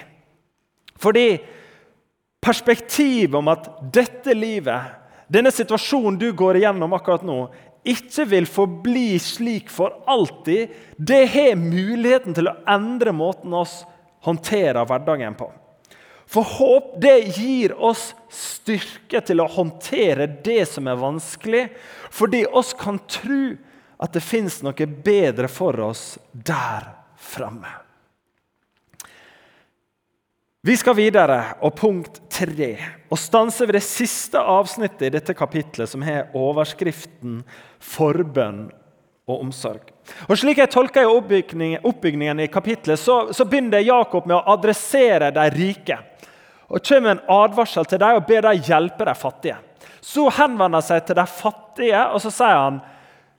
Fordi 0.96 1.26
perspektivet 2.42 3.34
om 3.34 3.50
at 3.50 3.66
dette 3.94 4.34
livet, 4.34 4.94
denne 5.26 5.50
situasjonen 5.50 6.18
du 6.20 6.30
går 6.38 6.60
igjennom 6.60 6.94
akkurat 6.94 7.26
nå, 7.26 7.48
ikke 7.86 8.26
vil 8.30 8.48
forbli 8.50 9.18
slik 9.22 9.70
for 9.72 10.02
alltid, 10.10 10.72
det 10.96 11.22
har 11.34 11.54
muligheten 11.60 12.34
til 12.36 12.50
å 12.50 12.56
endre 12.70 13.14
måten 13.14 13.54
oss 13.54 13.84
håndterer 14.26 14.86
hverdagen 14.88 15.38
på. 15.38 15.48
For 16.26 16.42
håp 16.56 16.96
det 17.02 17.38
gir 17.38 17.76
oss 17.78 18.10
styrke 18.34 19.20
til 19.22 19.40
å 19.42 19.50
håndtere 19.50 20.26
det 20.44 20.64
som 20.72 20.90
er 20.90 20.98
vanskelig, 20.98 21.64
fordi 22.10 22.42
oss 22.50 22.74
kan 22.78 22.98
tro 23.06 23.54
at 24.02 24.12
det 24.12 24.24
fins 24.26 24.58
noe 24.66 24.90
bedre 25.06 25.48
for 25.48 25.78
oss 25.86 26.16
der 26.34 26.90
framme. 27.16 27.85
Vi 30.66 30.74
skal 30.74 30.96
videre, 30.98 31.36
og 31.62 31.76
punkt 31.78 32.16
tre, 32.32 32.72
og 33.06 33.20
stanse 33.22 33.62
ved 33.68 33.76
det 33.76 33.84
siste 33.86 34.40
avsnittet 34.40 35.04
i 35.06 35.12
dette 35.14 35.34
kapitlet, 35.38 35.86
som 35.86 36.02
har 36.02 36.32
overskriften 36.34 37.44
'Forbønn 37.78 38.64
og 39.28 39.44
omsorg'. 39.44 39.92
Og 40.26 40.34
Slik 40.34 40.58
jeg 40.58 40.72
tolker 40.74 41.06
oppbyggingen 41.06 42.40
i 42.40 42.48
kapitlet, 42.50 42.98
så, 42.98 43.32
så 43.32 43.46
begynner 43.46 43.78
Jakob 43.78 44.26
med 44.26 44.40
å 44.40 44.56
adressere 44.56 45.30
de 45.30 45.46
rike 45.54 46.02
og 46.66 46.82
kommer 46.82 47.14
en 47.14 47.24
advarsel 47.30 47.86
til 47.86 48.02
dem 48.02 48.18
og 48.18 48.26
ber 48.26 48.42
dem 48.42 48.62
hjelpe 48.66 49.06
de 49.06 49.14
fattige. 49.14 49.62
Så 50.02 50.26
henvender 50.34 50.80
han 50.80 50.82
seg 50.82 51.06
til 51.06 51.14
de 51.14 51.26
fattige 51.30 52.06
og 52.10 52.18
så 52.26 52.34
sier 52.34 52.58
han, 52.58 52.80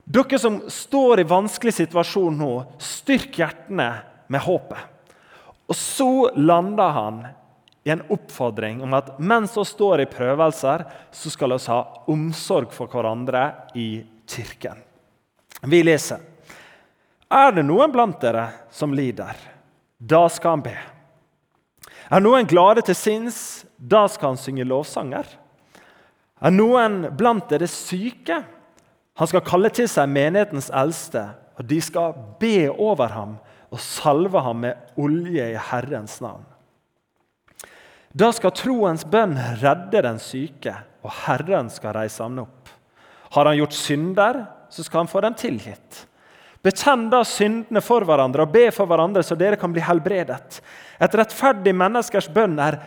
dere 0.05 0.39
som 0.39 0.61
står 0.71 1.19
i 1.19 1.27
vanskelig 1.27 1.75
situasjon 1.83 2.39
nå, 2.39 2.53
styrk 2.79 3.35
hjertene 3.35 3.97
med 4.31 4.47
håpet. 4.47 4.95
Og 5.67 5.75
Så 5.75 6.31
lander 6.35 6.89
han 6.95 7.25
i 7.87 7.91
en 7.91 8.03
oppfordring 8.11 8.81
om 8.83 8.93
at 8.97 9.13
mens 9.19 9.55
vi 9.57 9.63
står 9.67 10.03
i 10.03 10.09
prøvelser, 10.11 10.83
så 11.11 11.31
skal 11.31 11.53
vi 11.55 11.59
ha 11.71 11.79
omsorg 12.11 12.73
for 12.75 12.91
hverandre 12.91 13.43
i 13.79 14.03
kirken. 14.27 14.81
Vi 15.63 15.79
leser. 15.83 16.19
Er 17.31 17.51
det 17.55 17.63
noen 17.67 17.91
blant 17.91 18.19
dere 18.23 18.49
som 18.71 18.93
lider? 18.95 19.35
Da 19.97 20.27
skal 20.31 20.57
han 20.57 20.65
be. 20.67 20.75
Er 22.07 22.23
noen 22.23 22.47
glade 22.47 22.83
til 22.87 22.95
sinns, 22.95 23.39
da 23.77 24.05
skal 24.11 24.33
han 24.33 24.39
synge 24.39 24.67
lovsanger. 24.67 25.27
Er 26.39 26.53
noen 26.53 27.01
blant 27.17 27.49
dere 27.51 27.67
syke? 27.71 28.43
Han 29.17 29.31
skal 29.31 29.43
kalle 29.47 29.71
til 29.73 29.89
seg 29.91 30.11
menighetens 30.11 30.69
eldste, 30.75 31.23
og 31.57 31.65
de 31.67 31.79
skal 31.81 32.15
be 32.39 32.69
over 32.69 33.11
ham 33.15 33.35
og 33.73 33.81
salve 33.83 34.41
ham 34.43 34.61
med 34.63 34.99
olje 35.01 35.49
i 35.53 35.57
Herrens 35.69 36.19
navn. 36.23 36.45
Da 38.17 38.31
skal 38.33 38.55
troens 38.55 39.03
bønn 39.05 39.35
redde 39.61 40.01
den 40.05 40.19
syke, 40.23 40.73
og 41.05 41.13
Herren 41.25 41.69
skal 41.69 41.93
reise 41.97 42.23
ham 42.23 42.39
opp. 42.41 42.71
Har 43.35 43.49
han 43.49 43.57
gjort 43.59 43.75
synder, 43.75 44.39
så 44.69 44.83
skal 44.83 45.03
han 45.03 45.11
få 45.11 45.21
dem 45.25 45.35
tilgitt. 45.37 46.05
Bekjenn 46.63 47.05
da 47.11 47.21
syndene 47.27 47.83
for 47.85 48.03
hverandre 48.07 48.47
og 48.47 48.53
be 48.55 48.65
for 48.75 48.89
hverandre, 48.89 49.21
så 49.23 49.37
dere 49.39 49.59
kan 49.59 49.71
bli 49.75 49.83
helbredet. 49.85 50.59
Et 50.99 51.17
rettferdig 51.19 51.75
menneskers 51.77 52.29
bønn 52.33 52.57
er 52.59 52.79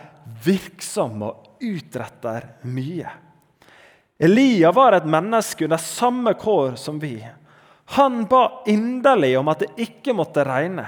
virksom 0.43 1.23
og 1.29 1.63
utretter 1.63 2.49
mye. 2.67 3.13
Elia 4.21 4.69
var 4.75 4.97
et 4.97 5.07
menneske 5.09 5.65
under 5.65 5.81
samme 5.81 6.35
kår 6.37 6.75
som 6.77 6.99
vi. 7.01 7.15
Han 7.97 8.25
ba 8.25 8.63
inderlig 8.71 9.33
om 9.39 9.49
at 9.51 9.65
det 9.65 9.73
ikke 9.83 10.15
måtte 10.15 10.45
regne. 10.47 10.85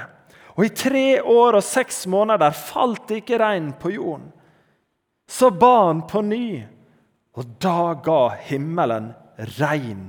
Og 0.56 0.68
i 0.68 0.76
tre 0.78 1.08
år 1.20 1.58
og 1.58 1.66
seks 1.66 2.06
måneder 2.08 2.54
falt 2.56 3.08
det 3.10 3.24
ikke 3.24 3.40
regn 3.42 3.74
på 3.80 3.92
jorden. 3.96 4.30
Så 5.28 5.50
ba 5.52 5.88
han 5.88 6.04
på 6.08 6.22
ny, 6.24 6.62
og 7.36 7.56
da 7.64 7.94
ga 8.06 8.22
himmelen 8.48 9.10
regn, 9.58 10.06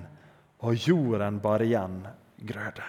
og 0.63 0.77
jorden 0.87 1.41
bar 1.43 1.65
igjen 1.65 2.03
grøde. 2.45 2.87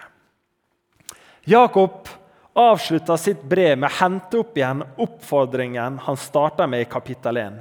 Jakob 1.46 2.10
avslutta 2.56 3.16
sitt 3.20 3.42
brev 3.46 3.76
med 3.78 3.88
å 3.90 3.96
hente 4.00 4.40
opp 4.40 4.56
igjen 4.58 4.84
oppfordringen 5.02 5.98
han 6.06 6.18
starta 6.20 6.66
med 6.70 6.84
i 6.84 6.90
kapittel 6.90 7.40
1, 7.40 7.58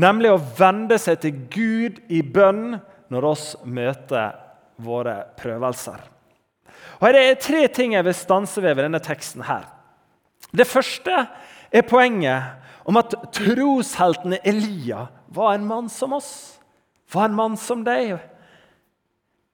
nemlig 0.00 0.32
å 0.32 0.42
vende 0.58 0.98
seg 1.00 1.20
til 1.22 1.42
Gud 1.52 2.00
i 2.12 2.22
bønn 2.22 2.78
når 3.10 3.26
oss 3.30 3.46
møter 3.64 4.39
våre 4.84 5.16
prøvelser. 5.38 6.00
Og 7.00 7.12
Det 7.12 7.20
er 7.24 7.34
tre 7.40 7.66
ting 7.68 7.94
jeg 7.94 8.04
vil 8.04 8.14
stanse 8.14 8.62
ved 8.62 8.74
ved 8.74 8.84
denne 8.84 9.00
teksten. 9.00 9.42
her. 9.42 9.64
Det 10.52 10.66
første 10.66 11.26
er 11.72 11.82
poenget 11.82 12.42
om 12.84 12.96
at 12.96 13.14
troshelten 13.32 14.38
Elia 14.44 15.06
var 15.28 15.54
en 15.54 15.66
mann 15.66 15.88
som 15.88 16.12
oss. 16.12 16.58
Var 17.12 17.24
en 17.24 17.34
mann 17.34 17.56
som 17.56 17.84
deg. 17.84 18.18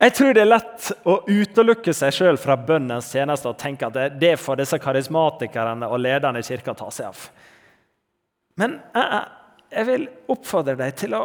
Jeg 0.00 0.12
tror 0.12 0.34
det 0.34 0.42
er 0.42 0.50
lett 0.50 0.90
å 1.08 1.22
utelukke 1.24 1.92
seg 1.96 2.12
sjøl 2.12 2.36
fra 2.36 2.56
bønnens 2.56 3.08
tjeneste 3.14 3.48
og 3.48 3.56
tenke 3.60 3.88
at 3.88 4.18
det 4.20 4.34
får 4.40 4.60
disse 4.60 4.78
karismatikerne 4.78 5.88
og 5.88 6.02
lederne 6.04 6.42
i 6.42 6.44
kirka 6.44 6.74
ta 6.76 6.90
seg 6.92 7.08
av. 7.08 7.22
Men 8.60 8.78
jeg 9.72 9.88
vil 9.88 10.08
oppfordre 10.32 10.76
deg 10.76 10.96
til 11.00 11.16
å 11.16 11.22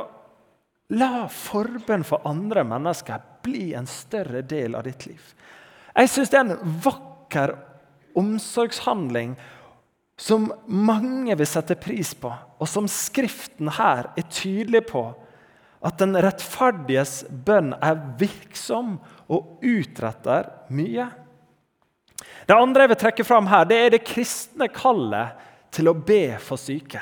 la 0.91 1.27
forbønn 1.31 2.03
for 2.07 2.25
andre 2.27 2.65
mennesker 2.67 3.23
bli 3.45 3.71
en 3.77 3.87
større 3.89 4.43
del 4.43 4.75
av 4.75 4.85
ditt 4.87 5.05
liv. 5.07 5.21
Jeg 5.95 6.11
syns 6.11 6.31
det 6.31 6.39
er 6.39 6.45
en 6.49 6.77
vakker 6.83 7.55
omsorgshandling 8.19 9.35
som 10.21 10.51
mange 10.67 11.35
vil 11.37 11.49
sette 11.49 11.77
pris 11.79 12.11
på, 12.13 12.29
og 12.31 12.69
som 12.69 12.89
Skriften 12.91 13.71
her 13.77 14.11
er 14.19 14.27
tydelig 14.29 14.83
på 14.91 15.05
at 15.81 15.97
den 15.97 16.13
rettferdiges 16.21 17.23
bønn 17.29 17.71
er 17.81 17.97
virksom 18.19 18.99
og 19.31 19.63
utretter 19.65 20.51
mye. 20.69 21.07
Det 22.45 22.57
andre 22.57 22.85
jeg 22.85 22.91
vil 22.91 23.01
trekke 23.01 23.25
fram 23.25 23.49
her, 23.49 23.65
det 23.65 23.79
er 23.79 23.95
det 23.95 24.05
kristne 24.05 24.67
kallet 24.69 25.39
til 25.73 25.89
å 25.89 25.97
be 25.97 26.37
for 26.43 26.61
syke. 26.61 27.01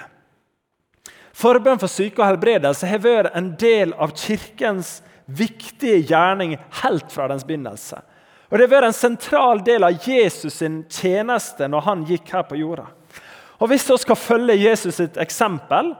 Forbønn 1.40 1.80
for 1.80 1.92
syke 1.92 2.20
og 2.20 2.34
helbredelse 2.34 2.88
har 2.90 3.00
vært 3.04 3.36
en 3.38 3.54
del 3.60 3.94
av 3.96 4.12
Kirkens 4.18 4.98
viktige 5.26 6.02
gjerning 6.10 6.58
helt 6.82 7.14
fra 7.14 7.30
dens 7.32 7.46
begynnelse. 7.48 8.02
Og 8.50 8.58
Det 8.58 8.66
har 8.66 8.74
vært 8.74 8.90
en 8.90 8.98
sentral 8.98 9.62
del 9.64 9.86
av 9.86 10.04
Jesus' 10.04 10.58
sin 10.58 10.82
tjeneste 10.90 11.68
når 11.70 11.86
han 11.86 12.06
gikk 12.10 12.34
her 12.34 12.44
på 12.50 12.58
jorda. 12.60 12.90
Og 13.60 13.70
Hvis 13.70 13.88
vi 13.90 13.98
skal 14.02 14.20
følge 14.20 14.58
Jesus 14.58 14.96
sitt 14.96 15.20
eksempel, 15.22 15.94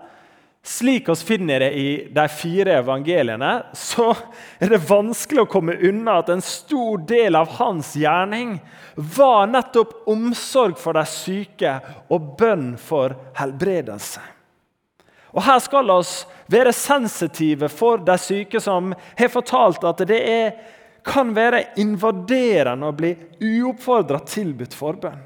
slik 0.64 1.08
vi 1.08 1.16
finner 1.16 1.64
det 1.64 1.70
i 1.78 1.88
de 2.12 2.26
fire 2.28 2.80
evangeliene, 2.82 3.52
så 3.74 4.10
er 4.60 4.74
det 4.74 4.82
vanskelig 4.90 5.46
å 5.46 5.52
komme 5.52 5.78
unna 5.78 6.18
at 6.20 6.34
en 6.34 6.44
stor 6.44 7.00
del 7.08 7.38
av 7.40 7.54
hans 7.62 7.94
gjerning 7.96 8.58
var 8.96 9.48
nettopp 9.48 10.10
omsorg 10.12 10.76
for 10.82 11.00
de 11.00 11.06
syke 11.08 11.78
og 12.10 12.36
bønn 12.42 12.74
for 12.76 13.16
helbredelse. 13.40 14.39
Og 15.34 15.44
Her 15.46 15.60
skal 15.62 15.90
vi 15.90 16.58
være 16.58 16.74
sensitive 16.74 17.70
for 17.70 18.02
de 18.02 18.18
syke 18.18 18.62
som 18.62 18.94
har 19.18 19.34
fortalt 19.34 19.84
at 19.86 20.06
det 20.10 20.20
er, 20.20 20.54
kan 21.06 21.32
være 21.36 21.64
invaderende 21.80 22.90
å 22.90 22.96
bli 22.96 23.14
uoppfordra 23.40 24.20
tilbudt 24.28 24.76
forbønn. 24.76 25.22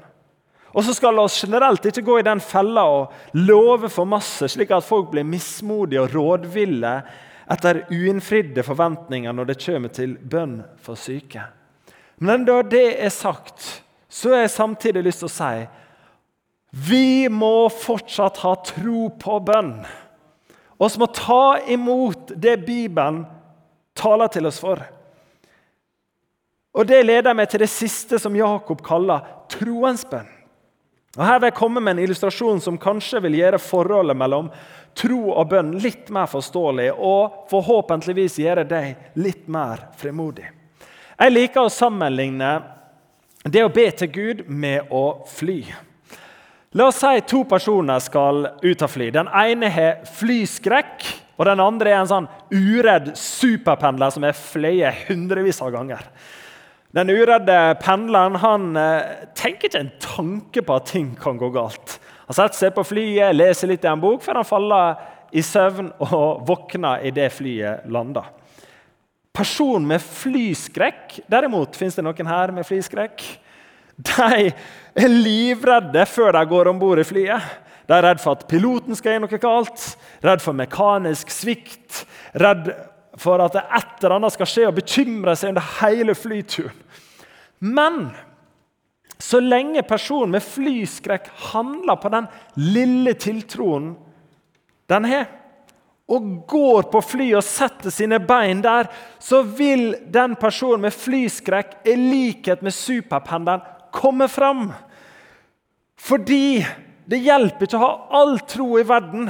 Og 0.74 0.84
så 0.84 0.94
skal 0.94 1.14
vi 1.18 1.26
generelt 1.30 1.86
ikke 1.86 2.02
gå 2.02 2.18
i 2.20 2.26
den 2.26 2.40
fella 2.42 2.84
og 2.90 3.38
love 3.38 3.90
for 3.92 4.08
masse, 4.08 4.48
slik 4.50 4.72
at 4.74 4.86
folk 4.86 5.10
blir 5.12 5.26
mismodige 5.26 6.02
og 6.02 6.14
rådville 6.14 6.94
etter 7.54 7.84
uinnfridde 7.92 8.64
forventninger 8.66 9.34
når 9.34 9.50
det 9.50 9.60
kommer 9.62 9.92
til 9.94 10.16
bønn 10.18 10.58
for 10.82 10.98
syke. 10.98 11.44
Men 12.18 12.46
da 12.46 12.60
det 12.66 12.86
er 13.04 13.12
sagt, 13.14 13.82
så 14.08 14.34
har 14.34 14.44
jeg 14.44 14.54
samtidig 14.54 15.04
lyst 15.04 15.22
til 15.22 15.30
å 15.30 15.34
si 15.34 15.54
vi 16.74 17.28
må 17.30 17.68
fortsatt 17.70 18.40
ha 18.42 18.56
tro 18.66 19.06
på 19.20 19.38
bønn. 19.46 19.76
Vi 20.78 20.88
må 20.98 21.06
ta 21.14 21.60
imot 21.70 22.32
det 22.34 22.56
Bibelen 22.66 23.22
taler 23.94 24.32
til 24.32 24.50
oss 24.50 24.58
for. 24.58 24.82
Og 26.74 26.86
Det 26.86 27.04
leder 27.06 27.36
meg 27.38 27.46
til 27.50 27.62
det 27.62 27.70
siste 27.70 28.18
som 28.18 28.34
Jakob 28.34 28.82
kaller 28.82 29.22
troens 29.52 30.02
bønn. 30.10 30.26
Og 31.14 31.22
Her 31.22 31.38
vil 31.38 31.52
jeg 31.52 31.58
komme 31.60 31.78
med 31.78 31.94
en 31.94 32.02
illustrasjon 32.08 32.58
som 32.60 32.80
kanskje 32.80 33.22
vil 33.22 33.38
gjøre 33.38 33.62
forholdet 33.62 34.18
mellom 34.18 34.50
tro 34.98 35.30
og 35.30 35.48
bønn 35.54 35.76
litt 35.78 36.10
mer 36.10 36.26
forståelig, 36.26 36.90
og 36.98 37.46
forhåpentligvis 37.50 38.40
gjøre 38.42 38.66
deg 38.66 39.14
litt 39.22 39.46
mer 39.46 39.92
frimodig. 39.98 40.50
Jeg 41.14 41.30
liker 41.30 41.66
å 41.68 41.70
sammenligne 41.70 42.52
det 43.46 43.62
å 43.62 43.70
be 43.70 43.86
til 43.94 44.10
Gud 44.10 44.46
med 44.50 44.90
å 44.90 45.22
fly. 45.30 45.60
La 46.74 46.88
oss 46.90 46.96
si 46.98 47.20
to 47.30 47.44
personer 47.46 48.00
skal 48.02 48.48
ut 48.62 48.80
av 48.82 48.90
fly. 48.90 49.06
Den 49.14 49.28
ene 49.30 49.68
har 49.70 50.00
flyskrekk, 50.10 51.04
og 51.38 51.46
den 51.46 51.60
andre 51.62 51.92
er 51.92 52.00
en 52.00 52.10
sånn 52.10 52.26
uredd 52.50 53.12
superpendler 53.18 54.10
som 54.10 54.26
er 54.26 54.34
fløyet 54.34 55.04
hundrevis 55.06 55.62
av 55.62 55.70
ganger. 55.74 56.02
Den 56.94 57.12
uredde 57.14 57.58
pendleren 57.82 58.40
han 58.42 58.66
eh, 58.78 59.22
tenker 59.38 59.70
ikke 59.70 59.84
en 59.84 59.92
tanke 60.02 60.64
på 60.66 60.74
at 60.74 60.90
ting 60.90 61.12
kan 61.18 61.38
gå 61.38 61.52
galt. 61.54 61.96
Han 62.26 62.38
setter 62.40 62.58
seg 62.58 62.74
på 62.74 62.86
flyet, 62.86 63.34
leser 63.38 63.70
litt 63.70 63.86
i 63.86 63.90
en 63.90 64.02
bok 64.02 64.22
før 64.26 64.42
han 64.42 64.48
faller 64.48 64.98
i 65.34 65.42
søvn 65.46 65.92
og 66.08 66.42
våkner 66.46 67.06
idet 67.06 67.30
flyet 67.34 67.86
lander. 67.86 68.26
Personen 69.34 69.86
med 69.90 70.02
flyskrekk 70.02 71.20
Derimot 71.30 71.74
fins 71.78 71.98
det 71.98 72.04
noen 72.06 72.30
her 72.30 72.54
med 72.54 72.66
flyskrekk. 72.66 73.22
De 73.96 74.50
er 74.94 75.10
livredde 75.10 76.06
før 76.10 76.34
de 76.34 76.42
går 76.50 76.70
om 76.70 76.80
bord 76.80 77.02
i 77.02 77.06
flyet. 77.06 77.52
De 77.84 77.92
er 77.94 78.06
redd 78.06 78.22
for 78.22 78.38
at 78.38 78.46
piloten 78.48 78.96
skal 78.96 79.14
gjøre 79.14 79.24
noe 79.26 79.40
galt, 79.42 79.86
redd 80.24 80.42
for 80.42 80.56
mekanisk 80.56 81.32
svikt, 81.32 82.04
redd 82.40 82.72
for 83.20 83.42
at 83.44 83.58
et 83.60 84.00
eller 84.00 84.16
annet 84.16 84.34
skal 84.34 84.48
skje, 84.50 84.68
og 84.68 84.78
bekymrer 84.78 85.36
seg 85.38 85.52
under 85.52 85.72
hele 85.82 86.16
flyturen. 86.16 86.80
Men 87.64 88.08
så 89.20 89.38
lenge 89.40 89.84
personen 89.86 90.34
med 90.34 90.44
flyskrekk 90.44 91.30
handler 91.52 91.96
på 92.00 92.10
den 92.12 92.26
lille 92.60 93.14
tiltroen 93.20 93.94
den 94.90 95.06
har, 95.08 95.28
og 96.12 96.26
går 96.50 96.90
på 96.92 97.00
fly 97.00 97.30
og 97.38 97.44
setter 97.46 97.92
sine 97.94 98.18
bein 98.20 98.60
der, 98.64 98.90
så 99.16 99.40
vil 99.40 99.94
den 100.12 100.34
personen 100.36 100.84
med 100.84 100.92
flyskrekk, 100.92 101.78
i 101.88 101.94
likhet 101.96 102.60
med 102.64 102.76
superpendelen, 102.76 103.64
komme 103.94 104.28
fram. 104.28 104.68
Fordi 105.96 106.66
det 107.06 107.22
hjelper 107.22 107.66
ikke 107.66 107.78
å 107.78 107.84
ha 107.84 108.20
all 108.20 108.38
tro 108.48 108.74
i 108.80 108.86
verden. 108.86 109.28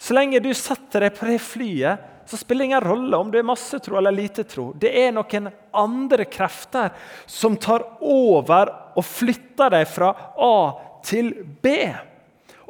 Så 0.00 0.16
lenge 0.16 0.40
du 0.42 0.50
setter 0.56 1.06
deg 1.06 1.16
på 1.18 1.28
det 1.28 1.38
flyet, 1.44 2.06
så 2.30 2.38
spiller 2.38 2.64
det 2.64 2.70
ingen 2.70 2.84
rolle 2.84 3.18
om 3.18 3.30
du 3.30 3.38
er 3.40 3.46
masse 3.46 3.78
tro 3.82 3.98
eller 3.98 4.14
lite 4.14 4.44
tro. 4.48 4.70
Det 4.78 4.90
er 5.02 5.10
noen 5.12 5.50
andre 5.76 6.26
krefter 6.30 6.92
som 7.26 7.58
tar 7.60 7.84
over 8.06 8.70
og 8.94 9.06
flytter 9.06 9.74
deg 9.74 9.88
fra 9.90 10.12
A 10.38 10.56
til 11.06 11.32
B. 11.62 11.74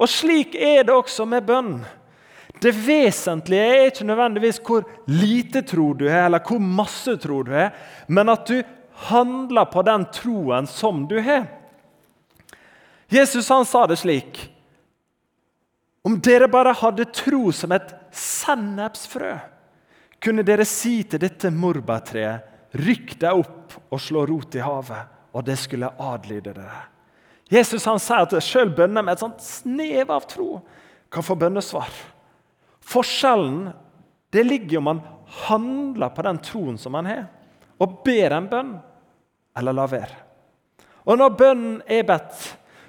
Og 0.00 0.08
slik 0.08 0.56
er 0.56 0.86
det 0.88 0.96
også 0.96 1.26
med 1.28 1.44
bønn. 1.48 1.74
Det 2.60 2.72
vesentlige 2.76 3.68
er 3.68 3.86
ikke 3.88 4.08
nødvendigvis 4.08 4.60
hvor 4.64 4.84
lite 5.08 5.62
tro 5.64 5.92
du 5.96 6.06
har, 6.08 6.26
eller 6.26 6.42
hvor 6.44 6.60
masse 6.60 7.14
tro 7.20 7.42
du 7.44 7.52
har, 7.54 7.70
men 8.08 8.32
at 8.32 8.48
du 8.48 8.58
handler 9.08 9.64
på 9.64 9.82
den 9.86 10.04
troen 10.12 10.66
som 10.66 11.06
du 11.08 11.20
har. 11.20 11.46
Jesus 13.08 13.48
han 13.48 13.64
sa 13.66 13.86
det 13.86 13.96
slik 13.96 14.42
Om 16.02 16.20
dere 16.20 16.48
bare 16.48 16.72
hadde 16.76 17.08
tro 17.12 17.50
som 17.52 17.72
et 17.76 17.90
sennepsfrø, 18.16 19.34
kunne 20.20 20.44
dere 20.46 20.64
si 20.68 21.02
til 21.08 21.20
dette 21.20 21.50
morbærtreet, 21.52 22.46
rykk 22.76 23.16
deg 23.20 23.40
opp 23.42 23.74
og 23.90 24.00
slå 24.00 24.22
rot 24.28 24.54
i 24.56 24.62
havet, 24.62 25.10
og 25.34 25.44
det 25.44 25.56
skulle 25.58 25.90
adlyde 25.98 26.54
dere. 26.54 26.84
Jesus 27.50 27.84
han 27.88 27.98
sier 28.00 28.24
at 28.24 28.46
sjøl 28.46 28.70
bønner 28.76 29.02
med 29.02 29.16
et 29.16 29.24
sånt 29.24 29.42
snev 29.42 30.12
av 30.14 30.28
tro 30.30 30.60
kan 31.10 31.26
få 31.26 31.34
bønnesvar. 31.40 31.90
Forskjellen 32.80 33.72
det 34.30 34.44
ligger 34.46 34.76
i 34.76 34.78
om 34.78 34.86
man 34.86 35.02
handler 35.48 36.12
på 36.14 36.22
den 36.22 36.38
troen 36.38 36.78
som 36.78 36.94
man 36.94 37.08
har, 37.10 37.26
og 37.82 38.00
ber 38.06 38.36
en 38.36 38.48
bønn 38.50 38.72
eller 39.56 39.76
la 39.76 39.86
være. 39.90 40.18
Og 41.08 41.18
når 41.18 41.36
bønnen 41.38 41.78
er 41.90 42.04
bedt, 42.06 42.42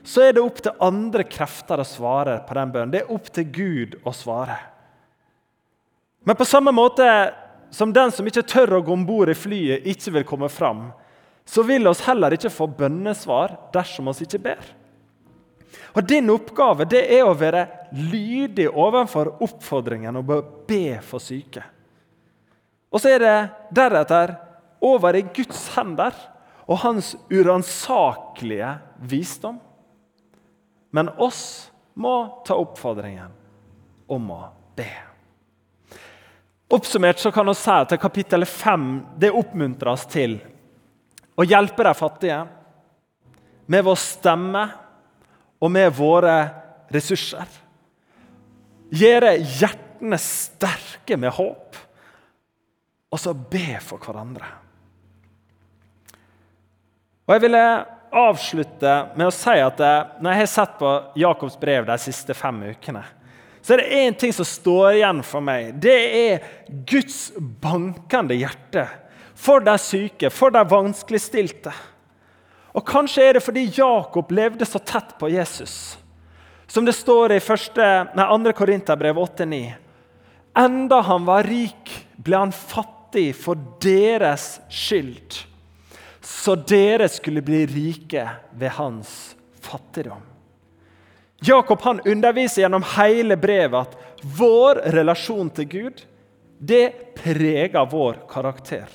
så 0.04 0.26
er 0.26 0.36
det 0.36 0.44
opp 0.44 0.60
til 0.64 0.82
andre 0.82 1.26
krefter 1.30 1.82
å 1.82 1.88
svare 1.88 2.40
på 2.48 2.58
den 2.58 2.74
bønnen. 2.74 2.94
Det 2.94 3.04
er 3.04 3.14
opp 3.14 3.30
til 3.34 3.48
Gud 3.54 3.98
å 4.08 4.14
svare. 4.16 4.58
Men 6.26 6.38
på 6.38 6.46
samme 6.46 6.74
måte 6.74 7.06
som 7.72 7.94
den 7.94 8.12
som 8.12 8.28
ikke 8.28 8.44
tør 8.46 8.78
å 8.78 8.84
gå 8.84 8.94
om 8.94 9.06
bord 9.08 9.32
i 9.32 9.38
flyet, 9.38 9.86
ikke 9.88 10.18
vil 10.18 10.28
komme 10.28 10.50
fram, 10.52 10.90
så 11.48 11.64
vil 11.66 11.88
oss 11.90 12.04
heller 12.06 12.36
ikke 12.36 12.52
få 12.54 12.68
bønnesvar 12.78 13.56
dersom 13.74 14.12
vi 14.12 14.28
ikke 14.28 14.42
ber. 14.44 14.66
Og 15.96 16.04
Din 16.08 16.30
oppgave 16.32 16.86
det 16.90 17.04
er 17.16 17.26
å 17.28 17.36
være 17.38 17.66
lydig 17.96 18.68
overfor 18.70 19.38
oppfordringen 19.44 20.20
og 20.20 20.34
be 20.68 21.00
for 21.04 21.24
syke. 21.24 21.64
Og 22.92 23.00
så 23.00 23.14
er 23.14 23.24
det 23.24 23.38
deretter 23.72 24.36
over 24.84 25.16
i 25.16 25.24
Guds 25.32 25.70
hender 25.76 26.16
og 26.72 26.80
hans 26.86 27.16
uransakelige 27.30 28.72
visdom. 29.12 29.60
Men 30.96 31.10
oss 31.20 31.72
må 32.00 32.44
ta 32.48 32.56
oppfordringen 32.56 33.34
om 34.12 34.30
å 34.32 34.42
be. 34.76 34.92
Oppsummert 36.72 37.20
så 37.20 37.34
kan 37.36 37.50
vi 37.52 37.58
si 37.60 37.76
at 37.76 37.98
kapittel 38.00 38.48
5 38.48 38.88
det 39.20 39.34
oppmuntrer 39.36 39.92
oss 39.92 40.08
til 40.08 40.38
å 41.36 41.44
hjelpe 41.44 41.84
de 41.84 41.94
fattige 41.98 42.40
med 43.72 43.84
vår 43.84 44.00
stemme 44.00 44.64
og 45.60 45.72
med 45.76 45.92
våre 45.96 46.36
ressurser. 46.92 47.48
Gjøre 48.96 49.36
hjertene 49.60 50.20
sterke 50.20 51.20
med 51.20 51.36
håp 51.36 51.80
og 53.12 53.20
så 53.20 53.36
be 53.36 53.76
for 53.84 54.00
hverandre. 54.00 54.48
Og 57.28 57.36
Jeg 57.36 57.44
ville 57.46 57.64
avslutte 58.12 58.94
med 59.16 59.30
å 59.30 59.34
si 59.34 59.56
at 59.64 59.80
når 60.20 60.34
jeg 60.34 60.42
har 60.42 60.52
sett 60.52 60.78
på 60.80 60.92
Jakobs 61.22 61.58
brev 61.60 61.86
de 61.88 61.98
siste 62.02 62.36
fem 62.36 62.58
ukene, 62.74 63.04
så 63.62 63.76
er 63.76 63.84
det 63.84 64.00
én 64.02 64.18
ting 64.18 64.34
som 64.34 64.48
står 64.48 64.98
igjen 64.98 65.22
for 65.24 65.44
meg. 65.46 65.76
Det 65.80 65.98
er 66.18 66.46
Guds 66.90 67.30
bankende 67.38 68.36
hjerte 68.36 68.88
for 69.38 69.62
de 69.64 69.76
syke, 69.82 70.32
for 70.34 70.54
de 70.54 70.64
vanskeligstilte. 70.66 71.74
Og 72.74 72.86
Kanskje 72.88 73.28
er 73.28 73.38
det 73.38 73.44
fordi 73.46 73.68
Jakob 73.76 74.32
levde 74.34 74.66
så 74.66 74.80
tett 74.80 75.14
på 75.20 75.30
Jesus. 75.30 75.98
Som 76.72 76.88
det 76.88 76.96
står 76.96 77.36
i 77.36 77.40
2. 77.44 78.54
Korinterbrev 78.58 79.20
8,9. 79.20 79.62
Enda 80.58 81.02
han 81.08 81.26
var 81.28 81.48
rik, 81.48 81.92
ble 82.18 82.40
han 82.46 82.54
fattig 82.56 83.32
for 83.36 83.60
deres 83.84 84.58
skyld. 84.72 85.51
Så 86.22 86.56
dere 86.56 87.10
skulle 87.10 87.42
bli 87.42 87.66
rike 87.66 88.30
ved 88.52 88.70
hans 88.78 89.36
fattigdom. 89.62 90.22
Jakob 91.42 91.82
han 91.82 92.02
underviser 92.06 92.62
gjennom 92.62 92.86
hele 92.96 93.38
brevet 93.38 93.88
at 93.88 94.26
vår 94.38 94.84
relasjon 94.94 95.50
til 95.50 95.70
Gud 95.70 96.04
det 96.62 97.16
preger 97.18 97.88
vår 97.90 98.20
karakter. 98.30 98.86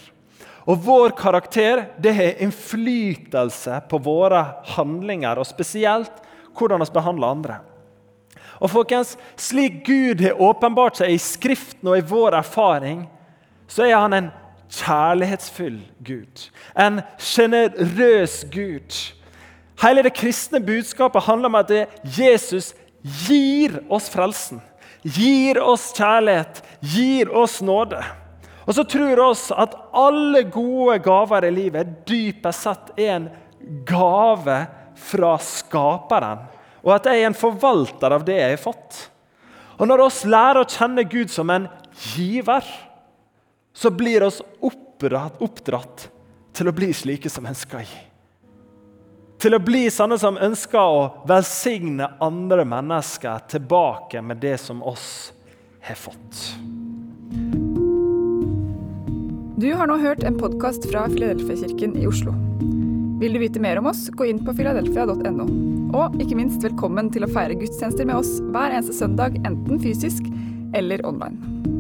Og 0.67 0.79
vår 0.83 1.15
karakter 1.19 1.85
det 2.03 2.12
har 2.15 2.43
innflytelse 2.43 3.81
på 3.91 3.99
våre 4.03 4.43
handlinger, 4.77 5.39
og 5.39 5.47
spesielt 5.47 6.23
hvordan 6.59 6.83
vi 6.83 6.95
behandler 6.95 7.35
andre. 7.35 7.59
Og 8.62 8.71
folkens, 8.73 9.17
Slik 9.37 9.83
Gud 9.87 10.23
har 10.23 10.41
åpenbart 10.43 11.03
seg 11.03 11.12
i 11.12 11.21
Skriften 11.21 11.91
og 11.91 11.99
i 11.99 12.07
vår 12.07 12.39
erfaring, 12.39 13.05
så 13.67 13.85
er 13.87 13.99
han 13.99 14.15
en 14.15 14.31
kjærlighetsfull 14.72 15.81
Gud. 16.07 16.48
En 16.76 17.02
sjenerøs 17.18 18.44
Gud 18.52 18.96
Hele 19.83 20.02
det 20.07 20.14
kristne 20.16 20.61
budskapet 20.64 21.26
handler 21.26 21.50
om 21.50 21.59
at 21.59 21.72
Jesus 22.16 22.72
gir 23.26 23.76
oss 23.92 24.09
frelsen. 24.09 24.62
Gir 25.05 25.61
oss 25.62 25.90
kjærlighet, 25.94 26.62
gir 26.81 27.31
oss 27.37 27.61
nåde. 27.62 28.00
Og 28.66 28.74
så 28.74 28.83
tror 28.88 29.20
oss 29.29 29.50
at 29.55 29.76
alle 29.94 30.42
gode 30.50 30.96
gaver 31.05 31.46
i 31.46 31.52
livet 31.55 31.92
dypest 32.09 32.66
sett 32.66 32.96
er 32.96 33.12
en 33.18 33.29
gave 33.87 34.59
fra 34.96 35.37
Skaperen. 35.44 36.48
Og 36.83 36.96
at 36.96 37.07
jeg 37.11 37.22
er 37.22 37.31
en 37.31 37.37
forvalter 37.37 38.16
av 38.16 38.24
det 38.26 38.40
jeg 38.40 38.57
har 38.57 38.64
fått. 38.64 38.98
Og 39.76 39.87
Når 39.87 40.07
oss 40.07 40.24
lærer 40.24 40.62
å 40.62 40.70
kjenne 40.70 41.05
Gud 41.05 41.31
som 41.31 41.52
en 41.52 41.68
giver, 42.16 42.64
så 43.77 43.93
blir 43.93 44.25
oss 44.27 44.41
oppdratt, 44.65 45.41
oppdratt 45.45 46.09
til 46.57 46.71
å 46.71 46.77
bli 46.77 46.95
slike 46.97 47.31
som 47.33 47.49
ønsker 47.49 47.83
å 47.83 47.87
gi 47.87 48.05
til 49.47 49.55
å 49.55 49.62
bli 49.62 49.85
sånne 49.93 50.17
som 50.21 50.39
ønsker 50.43 50.81
å 50.81 51.03
velsigne 51.29 52.09
andre 52.25 52.65
mennesker 52.69 53.45
tilbake 53.53 54.23
med 54.25 54.41
det 54.43 54.57
som 54.62 54.81
oss 54.83 55.33
har 55.87 55.99
fått. 56.01 56.41
Du 59.57 59.69
har 59.73 59.89
nå 59.89 59.97
hørt 60.03 60.25
en 60.27 60.37
podkast 60.41 60.89
fra 60.91 61.07
Filadelfia-kirken 61.12 61.97
i 62.01 62.09
Oslo. 62.09 62.35
Vil 63.21 63.33
du 63.33 63.41
vite 63.41 63.62
mer 63.62 63.79
om 63.81 63.89
oss, 63.89 64.09
gå 64.12 64.27
inn 64.29 64.43
på 64.45 64.53
filadelfia.no. 64.59 65.47
Og 65.97 66.19
ikke 66.21 66.37
minst 66.37 66.65
velkommen 66.67 67.09
til 67.15 67.25
å 67.25 67.31
feire 67.33 67.57
gudstjenester 67.57 68.09
med 68.09 68.19
oss 68.19 68.37
hver 68.51 68.75
eneste 68.75 68.99
søndag, 68.99 69.39
enten 69.49 69.81
fysisk 69.81 70.29
eller 70.77 71.07
online. 71.09 71.76